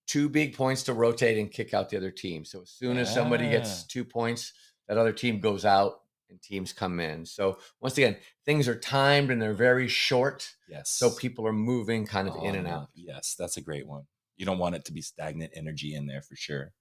Two 0.07 0.29
big 0.29 0.57
points 0.57 0.83
to 0.85 0.93
rotate 0.93 1.39
and 1.39 1.51
kick 1.51 1.73
out 1.73 1.89
the 1.89 1.97
other 1.97 2.11
team. 2.11 2.45
So 2.45 2.63
as 2.63 2.71
soon 2.71 2.99
as 2.99 3.13
somebody 3.13 3.49
gets 3.49 3.83
Ah. 3.83 3.87
two 3.89 4.05
points, 4.05 4.53
that 4.89 4.99
other 4.99 5.13
team 5.13 5.39
goes 5.41 5.65
out 5.65 6.01
and 6.29 6.43
teams 6.43 6.73
come 6.73 6.99
in. 6.99 7.25
So 7.25 7.59
once 7.81 7.97
again, 7.97 8.17
things 8.45 8.67
are 8.67 8.79
timed 8.79 9.31
and 9.31 9.41
they're 9.41 9.55
very 9.55 9.87
short. 9.89 10.55
yes. 10.69 10.91
So 10.91 11.11
people 11.11 11.47
are 11.47 11.53
moving 11.53 12.07
kind 12.07 12.29
of 12.29 12.35
in 12.37 12.57
Oh, 12.57 12.59
and 12.59 12.67
out. 12.69 12.89
Yes, 12.95 13.37
that's 13.39 13.57
a 13.57 13.61
great 13.61 13.87
one. 13.87 14.07
You 14.37 14.45
don't 14.47 14.59
want 14.59 14.75
it 14.75 14.85
to 14.87 14.93
be 14.93 15.03
stagnant 15.03 15.53
energy 15.55 15.95
in 15.95 16.07
there 16.07 16.23
for 16.23 16.35
sure. 16.35 16.73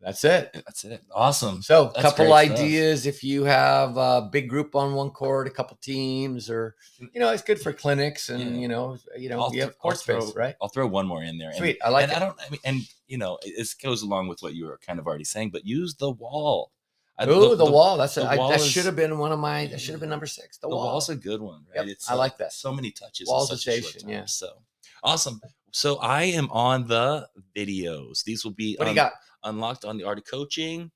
That's 0.00 0.22
it. 0.24 0.50
That's 0.54 0.84
it. 0.84 1.02
Awesome. 1.12 1.60
So, 1.60 1.88
a 1.96 2.02
couple 2.02 2.26
great 2.26 2.46
stuff. 2.46 2.58
ideas 2.60 3.04
if 3.06 3.24
you 3.24 3.42
have 3.44 3.96
a 3.96 4.28
big 4.30 4.48
group 4.48 4.76
on 4.76 4.94
one 4.94 5.10
court, 5.10 5.48
a 5.48 5.50
couple 5.50 5.76
teams, 5.82 6.48
or 6.48 6.76
you 7.12 7.18
know, 7.20 7.32
it's 7.32 7.42
good 7.42 7.60
for 7.60 7.72
clinics 7.72 8.28
and 8.28 8.40
Yeah. 8.54 8.60
you 8.62 8.68
know, 8.68 8.96
you 9.16 9.28
know, 9.28 9.40
I'll 9.40 9.46
you 9.48 9.54
th- 9.54 9.64
have 9.64 9.78
court 9.78 9.94
I'll 9.94 9.98
throw- 10.00 10.20
space, 10.20 10.36
right? 10.36 10.54
I'll 10.62 10.68
throw 10.68 10.86
one 10.86 11.06
more 11.08 11.22
in 11.24 11.36
there. 11.36 11.48
and- 11.48 11.58
Sweet, 11.58 11.78
I 11.84 11.88
like 11.88 12.04
and 12.04 12.12
it. 12.12 12.16
I 12.16 12.20
don't. 12.20 12.38
I 12.40 12.48
mean, 12.48 12.60
and 12.64 12.80
you 13.08 13.18
know, 13.18 13.38
this 13.56 13.74
goes 13.74 14.02
along 14.02 14.28
with 14.28 14.40
what 14.40 14.54
you 14.54 14.66
were 14.66 14.78
kind 14.86 15.00
of 15.00 15.06
already 15.08 15.24
saying, 15.24 15.50
but 15.50 15.66
use 15.66 15.96
the 15.96 16.10
wall. 16.12 16.70
I- 17.18 17.26
Ooh, 17.26 17.56
the, 17.56 17.64
wall. 17.64 17.96
That's 17.96 18.16
a, 18.16 18.20
the 18.20 18.26
I, 18.26 18.36
wall 18.36 18.50
that 18.50 18.60
is- 18.60 18.68
should 18.70 18.84
have 18.84 18.94
been 18.94 19.18
one 19.18 19.32
of 19.32 19.40
my. 19.40 19.66
That 19.66 19.80
should 19.80 19.90
have 19.94 20.00
been 20.00 20.08
number 20.10 20.26
six. 20.26 20.58
The, 20.58 20.68
The, 20.68 20.76
wall. 20.76 20.86
wall's 20.86 21.08
a 21.08 21.16
good 21.16 21.40
one, 21.40 21.64
right? 21.76 21.88
Yep, 21.88 21.96
I 22.08 22.14
like 22.14 22.38
that. 22.38 22.52
So 22.52 22.72
many 22.72 22.92
touches. 22.92 23.26
Wall's 23.26 23.50
in 23.50 23.54
a 23.54 23.56
a 23.56 23.58
station, 23.82 24.08
yeah. 24.08 24.26
So 24.26 24.62
awesome. 25.02 25.40
So 25.72 25.96
I 25.96 26.22
am 26.24 26.48
on 26.52 26.86
the 26.86 27.28
videos. 27.56 28.22
These 28.22 28.44
will 28.44 28.52
be 28.52 28.76
what 28.76 28.84
do 28.84 28.90
you 28.92 28.94
got? 28.94 29.12
Unlocked 29.44 29.84
on 29.84 29.98
the 29.98 30.04
Art 30.04 30.18
of 30.18 30.24
Coaching 30.24 30.90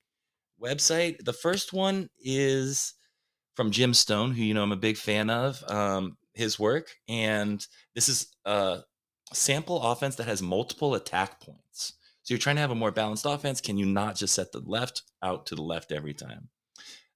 website. 0.62 1.24
The 1.24 1.33
first 1.33 1.72
one 1.72 2.09
is 2.20 2.94
from 3.55 3.70
Jim 3.70 3.94
Stone, 3.94 4.33
who 4.33 4.42
you 4.42 4.55
know 4.55 4.62
I'm 4.62 4.72
a 4.72 4.76
big 4.76 4.96
fan 4.96 5.31
of, 5.31 5.62
um, 5.68 6.16
his 6.35 6.59
work, 6.59 6.90
and 7.09 7.64
this 7.94 8.09
is 8.09 8.35
a 8.44 8.81
sample 9.33 9.83
offense 9.83 10.16
that 10.16 10.26
has 10.26 10.42
multiple 10.42 10.94
attack 10.94 11.40
points. 11.40 11.94
So 12.22 12.33
you're 12.33 12.38
trying 12.38 12.57
to 12.57 12.62
have 12.62 12.70
a 12.70 12.76
more 12.76 12.92
balanced 12.92 13.26
offense. 13.26 13.61
Can 13.61 13.76
you 13.76 13.87
not 13.87 14.16
just 14.16 14.35
set 14.35 14.52
the 14.52 14.62
left 14.64 15.02
out 15.22 15.46
to 15.46 15.55
the 15.55 15.62
left 15.62 15.92
every 15.92 16.14
time? 16.14 16.48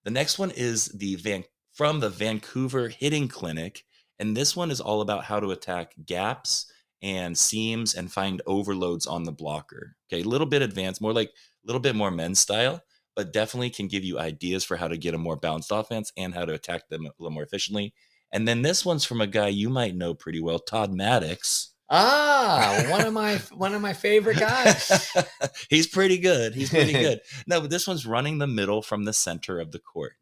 The 0.04 0.10
next 0.10 0.38
one 0.38 0.50
is 0.50 0.86
the 0.86 1.16
Van 1.16 1.44
from 1.72 2.00
the 2.00 2.10
Vancouver 2.10 2.88
Hitting 2.88 3.28
Clinic. 3.28 3.84
And 4.18 4.36
this 4.36 4.56
one 4.56 4.70
is 4.70 4.80
all 4.80 5.00
about 5.00 5.24
how 5.24 5.40
to 5.40 5.50
attack 5.50 5.92
gaps 6.04 6.66
and 7.02 7.36
seams 7.36 7.94
and 7.94 8.12
find 8.12 8.42
overloads 8.46 9.06
on 9.06 9.24
the 9.24 9.32
blocker. 9.32 9.96
Okay, 10.10 10.22
a 10.22 10.28
little 10.28 10.46
bit 10.46 10.62
advanced, 10.62 11.00
more 11.00 11.12
like 11.12 11.28
a 11.28 11.66
little 11.66 11.80
bit 11.80 11.96
more 11.96 12.10
men's 12.10 12.40
style, 12.40 12.82
but 13.14 13.32
definitely 13.32 13.70
can 13.70 13.88
give 13.88 14.04
you 14.04 14.18
ideas 14.18 14.64
for 14.64 14.76
how 14.76 14.88
to 14.88 14.96
get 14.96 15.14
a 15.14 15.18
more 15.18 15.36
balanced 15.36 15.70
offense 15.72 16.12
and 16.16 16.34
how 16.34 16.44
to 16.44 16.54
attack 16.54 16.88
them 16.88 17.06
a 17.06 17.10
little 17.18 17.32
more 17.32 17.42
efficiently. 17.42 17.94
And 18.32 18.46
then 18.46 18.62
this 18.62 18.84
one's 18.84 19.04
from 19.04 19.20
a 19.20 19.26
guy 19.26 19.48
you 19.48 19.68
might 19.68 19.94
know 19.94 20.14
pretty 20.14 20.40
well, 20.40 20.58
Todd 20.58 20.92
Maddox. 20.92 21.72
Ah, 21.88 22.84
one 22.88 23.06
of 23.06 23.12
my 23.12 23.36
one 23.54 23.74
of 23.74 23.80
my 23.80 23.92
favorite 23.92 24.38
guys. 24.38 25.14
He's 25.70 25.86
pretty 25.86 26.18
good. 26.18 26.54
He's 26.54 26.70
pretty 26.70 26.92
good. 27.04 27.20
No, 27.46 27.60
but 27.60 27.70
this 27.70 27.86
one's 27.86 28.06
running 28.06 28.38
the 28.38 28.46
middle 28.46 28.82
from 28.82 29.04
the 29.04 29.12
center 29.12 29.60
of 29.60 29.72
the 29.72 29.78
court. 29.78 30.14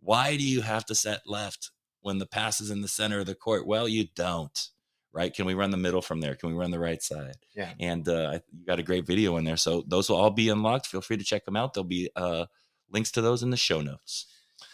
Why 0.00 0.36
do 0.36 0.42
you 0.42 0.62
have 0.62 0.84
to 0.86 0.94
set 0.94 1.20
left 1.26 1.70
when 2.00 2.18
the 2.18 2.26
pass 2.26 2.60
is 2.60 2.70
in 2.70 2.80
the 2.80 2.88
center 2.88 3.20
of 3.20 3.26
the 3.26 3.36
court? 3.36 3.66
Well, 3.66 3.86
you 3.86 4.08
don't. 4.16 4.68
Right? 5.12 5.32
Can 5.34 5.44
we 5.44 5.54
run 5.54 5.70
the 5.70 5.76
middle 5.76 6.00
from 6.00 6.20
there? 6.20 6.34
Can 6.36 6.48
we 6.48 6.54
run 6.54 6.70
the 6.70 6.78
right 6.78 7.02
side? 7.02 7.36
Yeah. 7.54 7.72
And 7.78 8.08
uh, 8.08 8.38
you 8.50 8.64
got 8.66 8.78
a 8.78 8.82
great 8.82 9.06
video 9.06 9.36
in 9.36 9.44
there, 9.44 9.58
so 9.58 9.84
those 9.86 10.08
will 10.08 10.16
all 10.16 10.30
be 10.30 10.48
unlocked. 10.48 10.86
Feel 10.86 11.02
free 11.02 11.18
to 11.18 11.24
check 11.24 11.44
them 11.44 11.56
out. 11.56 11.74
There'll 11.74 11.84
be 11.84 12.08
uh, 12.16 12.46
links 12.90 13.10
to 13.12 13.20
those 13.20 13.42
in 13.42 13.50
the 13.50 13.56
show 13.58 13.82
notes. 13.82 14.26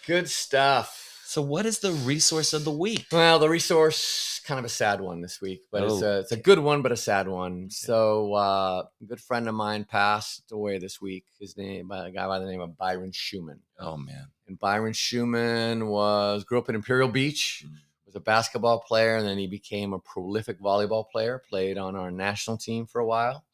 Good 0.07 0.29
stuff. 0.29 1.07
So, 1.27 1.42
what 1.42 1.66
is 1.66 1.81
the 1.81 1.92
resource 1.92 2.55
of 2.55 2.64
the 2.64 2.70
week? 2.70 3.05
Well, 3.12 3.38
the 3.38 3.51
resource 3.51 4.40
kind 4.46 4.59
of 4.59 4.64
a 4.64 4.68
sad 4.70 5.03
one 5.03 5.20
this 5.20 5.42
week, 5.42 5.61
but 5.70 5.83
it's 5.83 6.01
a 6.01 6.20
it's 6.20 6.33
a 6.33 6.38
good 6.38 6.59
one, 6.59 6.81
but 6.81 6.90
a 6.90 6.96
sad 6.96 7.29
one. 7.29 7.68
So, 7.68 8.33
uh, 8.33 8.85
a 9.03 9.05
good 9.05 9.20
friend 9.20 9.46
of 9.46 9.55
mine 9.55 9.85
passed 9.85 10.51
away 10.53 10.79
this 10.79 11.03
week. 11.03 11.24
His 11.38 11.55
name, 11.57 11.90
a 11.90 12.11
guy 12.11 12.27
by 12.27 12.38
the 12.38 12.46
name 12.46 12.62
of 12.62 12.79
Byron 12.79 13.12
Shewman. 13.12 13.61
Oh 13.79 13.98
man, 13.98 14.29
And 14.46 14.59
Byron 14.59 14.94
Shewman 14.94 15.88
was 15.88 16.44
grew 16.44 16.59
up 16.59 16.70
in 16.70 16.74
Imperial 16.74 17.09
Beach, 17.09 17.64
Mm. 17.66 17.72
Was 18.18 18.22
a 18.22 18.24
basketball 18.24 18.81
player, 18.81 19.16
and 19.16 19.26
then 19.26 19.38
he 19.38 19.46
became 19.46 19.92
a 19.92 19.98
prolific 19.98 20.61
volleyball 20.61 21.09
player. 21.09 21.42
Played 21.48 21.78
on 21.78 21.96
our 21.96 22.11
national 22.11 22.57
team 22.59 22.87
for 22.87 23.00
a 23.00 23.07
while, 23.07 23.44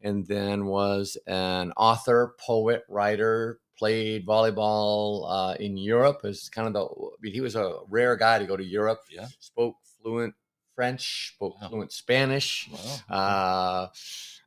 and 0.00 0.26
then 0.26 0.66
was 0.66 1.16
an 1.26 1.72
author, 1.76 2.34
poet, 2.38 2.84
writer. 2.88 3.58
Played 3.78 4.26
volleyball 4.26 5.24
uh, 5.28 5.54
in 5.58 5.76
Europe. 5.76 6.20
As 6.24 6.48
kind 6.48 6.68
of 6.68 6.74
the 6.74 6.84
I 6.84 7.16
mean, 7.20 7.32
he 7.32 7.40
was 7.40 7.56
a 7.56 7.80
rare 7.88 8.16
guy 8.16 8.38
to 8.38 8.46
go 8.46 8.56
to 8.56 8.64
Europe. 8.64 9.00
Yeah. 9.10 9.26
spoke 9.40 9.76
fluent 10.00 10.34
French, 10.74 11.32
spoke 11.34 11.60
Wow. 11.60 11.68
fluent 11.68 11.92
Spanish 11.92 12.68
wow. 13.10 13.88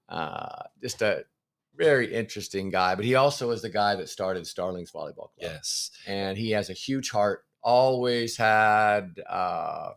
uh, 0.09 0.11
uh, 0.13 0.63
just 0.81 1.01
a 1.01 1.25
very 1.75 2.13
interesting 2.13 2.69
guy. 2.69 2.95
But 2.95 3.03
he 3.05 3.15
also 3.15 3.51
is 3.51 3.61
the 3.61 3.69
guy 3.69 3.95
that 3.95 4.07
started 4.07 4.47
Starlings 4.47 4.91
Volleyball 4.91 5.15
Club. 5.15 5.31
yes, 5.41 5.91
And 6.07 6.37
he 6.37 6.51
has 6.51 6.69
a 6.69 6.73
huge 6.73 7.11
heart, 7.11 7.44
always 7.65 8.37
had 8.37 9.19
uh, 9.27 9.89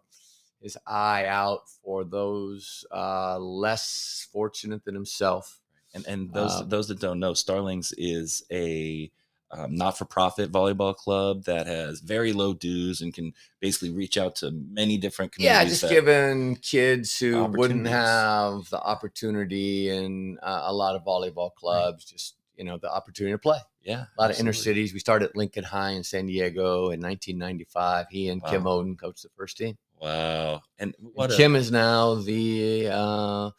his 0.60 0.76
eye 0.86 1.26
out 1.26 1.68
for 1.84 2.02
those 2.02 2.84
uh, 2.90 3.38
less 3.38 4.26
fortunate 4.32 4.84
than 4.84 4.94
himself. 4.94 5.60
and 5.94 6.06
and 6.06 6.32
those 6.32 6.54
Um, 6.60 6.68
those 6.68 6.88
that 6.88 7.00
don't 7.00 7.20
know, 7.20 7.34
Starlings 7.34 7.92
is 7.96 8.44
a 8.50 9.10
um, 9.50 9.74
not-for-profit 9.74 10.52
volleyball 10.52 10.94
club 10.94 11.44
that 11.44 11.66
has 11.66 12.00
very 12.00 12.34
low 12.34 12.52
dues 12.52 13.00
and 13.00 13.14
can 13.14 13.32
basically 13.60 13.90
reach 13.90 14.18
out 14.18 14.36
to 14.36 14.50
many 14.50 14.98
different 14.98 15.32
communities. 15.32 15.82
Yeah, 15.82 15.88
just 15.88 15.90
giving 15.90 16.56
kids 16.56 17.18
who 17.18 17.44
wouldn't 17.44 17.86
have 17.86 18.68
the 18.68 18.80
opportunity 18.80 19.88
in 19.88 20.38
uh, 20.42 20.64
a 20.64 20.74
lot 20.74 20.96
of 20.96 21.04
volleyball 21.04 21.54
clubs, 21.54 22.04
just 22.04 22.34
you 22.58 22.64
know, 22.64 22.76
the 22.76 22.92
opportunity 22.92 23.32
to 23.32 23.38
play. 23.38 23.58
yeah, 23.84 24.04
a 24.18 24.20
lot 24.20 24.30
of 24.30 24.38
inner 24.40 24.52
cities. 24.52 24.92
We 24.92 24.98
started 24.98 25.30
at 25.30 25.36
Lincoln 25.36 25.64
High 25.64 25.90
in 25.92 26.02
San 26.04 26.26
Diego 26.26 26.90
in 26.90 27.00
1995. 27.00 28.06
He 28.10 28.28
and 28.28 28.44
Kim 28.44 28.64
Wow. 28.64 28.82
Oden 28.82 28.98
coached 28.98 29.22
the 29.22 29.30
first 29.30 29.56
team. 29.56 29.78
Wow, 30.00 30.60
and 30.78 30.94
And 31.00 31.10
what 31.14 31.32
a, 31.32 31.36
Kim 31.36 31.56
is 31.56 31.70
now 31.72 32.16
the 32.16 32.88
uh, 32.92 33.50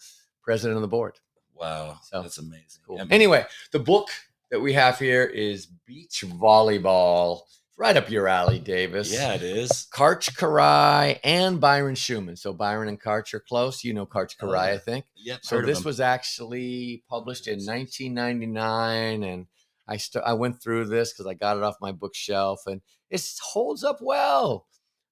president 0.44 0.76
of 0.78 0.82
the 0.82 0.88
board. 0.88 1.18
wow, 1.56 1.98
So, 2.04 2.22
that's 2.22 2.38
amazing. 2.38 2.82
Cool. 2.86 3.02
Anyway, 3.10 3.46
the 3.72 3.80
book 3.80 4.10
that 4.52 4.60
we 4.60 4.74
have 4.74 5.00
here 5.00 5.24
is 5.26 5.66
Beach 5.86 6.24
Volleyball. 6.28 7.42
Right 7.80 7.96
up 7.96 8.10
your 8.10 8.28
alley, 8.28 8.60
Davis. 8.60 9.10
yeah, 9.14 9.36
it 9.36 9.42
is. 9.42 9.88
Karch 9.94 10.36
Kiraly 10.36 11.18
and 11.24 11.62
Byron 11.62 11.96
Shewman. 11.96 12.36
So 12.36 12.52
Byron 12.52 12.90
and 12.90 13.02
Karch 13.02 13.34
are 13.34 13.40
close. 13.40 13.86
You 13.86 13.94
know 13.94 14.06
Karch 14.06 14.36
Oh, 14.42 14.48
Kiraly. 14.48 14.74
I 14.74 14.78
think. 14.78 15.06
Yep. 15.16 15.40
So 15.44 15.62
this 15.62 15.86
was 15.86 16.02
actually 16.02 17.04
published 17.10 17.48
in 17.48 17.60
1999, 17.66 19.24
and 19.24 19.48
I 19.88 19.96
st- 19.96 20.26
I 20.26 20.34
went 20.34 20.62
through 20.62 20.86
this 20.88 21.14
because 21.14 21.26
I 21.26 21.36
got 21.36 21.56
it 21.56 21.64
off 21.64 21.76
my 21.80 21.94
bookshelf, 21.94 22.64
and 22.68 22.82
it 23.10 23.26
holds 23.42 23.84
up 23.86 24.00
well. 24.02 24.68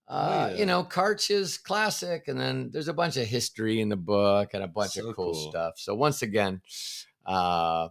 Uh, 0.10 0.48
Oh, 0.50 0.52
yeah. 0.54 0.60
You 0.60 0.66
know, 0.66 0.84
Karch 0.84 1.32
is 1.32 1.58
classic, 1.58 2.28
and 2.28 2.38
then 2.40 2.70
there's 2.74 2.88
a 2.90 2.94
bunch 2.94 3.16
of 3.18 3.28
history 3.28 3.80
in 3.80 3.88
the 3.90 3.96
book 3.96 4.50
and 4.54 4.64
a 4.64 4.68
bunch 4.68 4.92
So 4.92 5.08
of 5.10 5.16
cool, 5.16 5.34
cool. 5.34 5.50
stuff. 5.52 5.74
So 5.78 5.96
once 5.96 6.22
again, 6.22 6.62
uh, 7.26 7.90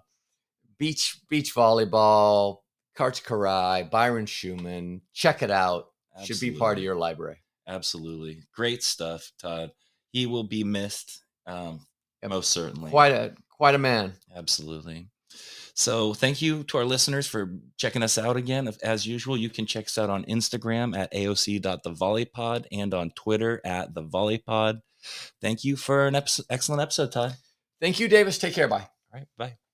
beach 0.79 1.19
beach 1.29 1.55
volleyball, 1.55 2.59
Karch 2.97 3.23
Kiraly, 3.23 3.91
Byron 3.91 4.27
Shewman, 4.27 5.03
check 5.13 5.43
it 5.43 5.51
out. 5.51 5.89
Should 6.25 6.41
be 6.41 6.51
part 6.53 6.79
of 6.79 6.85
your 6.85 6.97
library. 6.97 7.37
Absolutely. 7.69 8.43
Great 8.55 8.83
stuff, 8.83 9.33
Todd. 9.39 9.71
He 10.13 10.25
will 10.27 10.45
be 10.45 10.65
missed. 10.65 11.23
Um, 11.47 11.87
Yep. 12.23 12.31
most 12.31 12.51
certainly. 12.51 12.91
Quite 12.91 13.13
a 13.13 13.35
quite 13.51 13.75
a 13.75 13.79
man. 13.79 14.15
Absolutely. 14.35 15.09
So 15.75 16.15
thank 16.15 16.41
you 16.41 16.65
to 16.65 16.79
our 16.79 16.85
listeners 16.87 17.27
for 17.27 17.53
checking 17.77 18.03
us 18.03 18.17
out 18.17 18.37
again. 18.39 18.73
As 18.83 19.07
usual, 19.07 19.37
you 19.37 19.51
can 19.51 19.67
check 19.67 19.85
us 19.85 19.99
out 19.99 20.09
on 20.09 20.25
Instagram 20.25 20.97
at 20.97 21.13
aoc.thevolleypod 21.13 22.65
and 22.73 22.95
on 22.95 23.11
Twitter 23.11 23.61
at 23.65 23.93
the 23.93 24.03
volleypod. 24.03 24.81
Thank 25.43 25.63
you 25.65 25.77
for 25.77 26.07
an 26.07 26.15
episode, 26.15 26.47
excellent 26.49 26.81
episode, 26.81 27.13
Todd. 27.13 27.37
Thank 27.81 28.01
you, 28.01 28.09
Davis. 28.09 28.39
Take 28.39 28.55
care. 28.55 28.69
Bye. 28.69 28.89
All 29.13 29.21
right, 29.21 29.27
bye. 29.37 29.66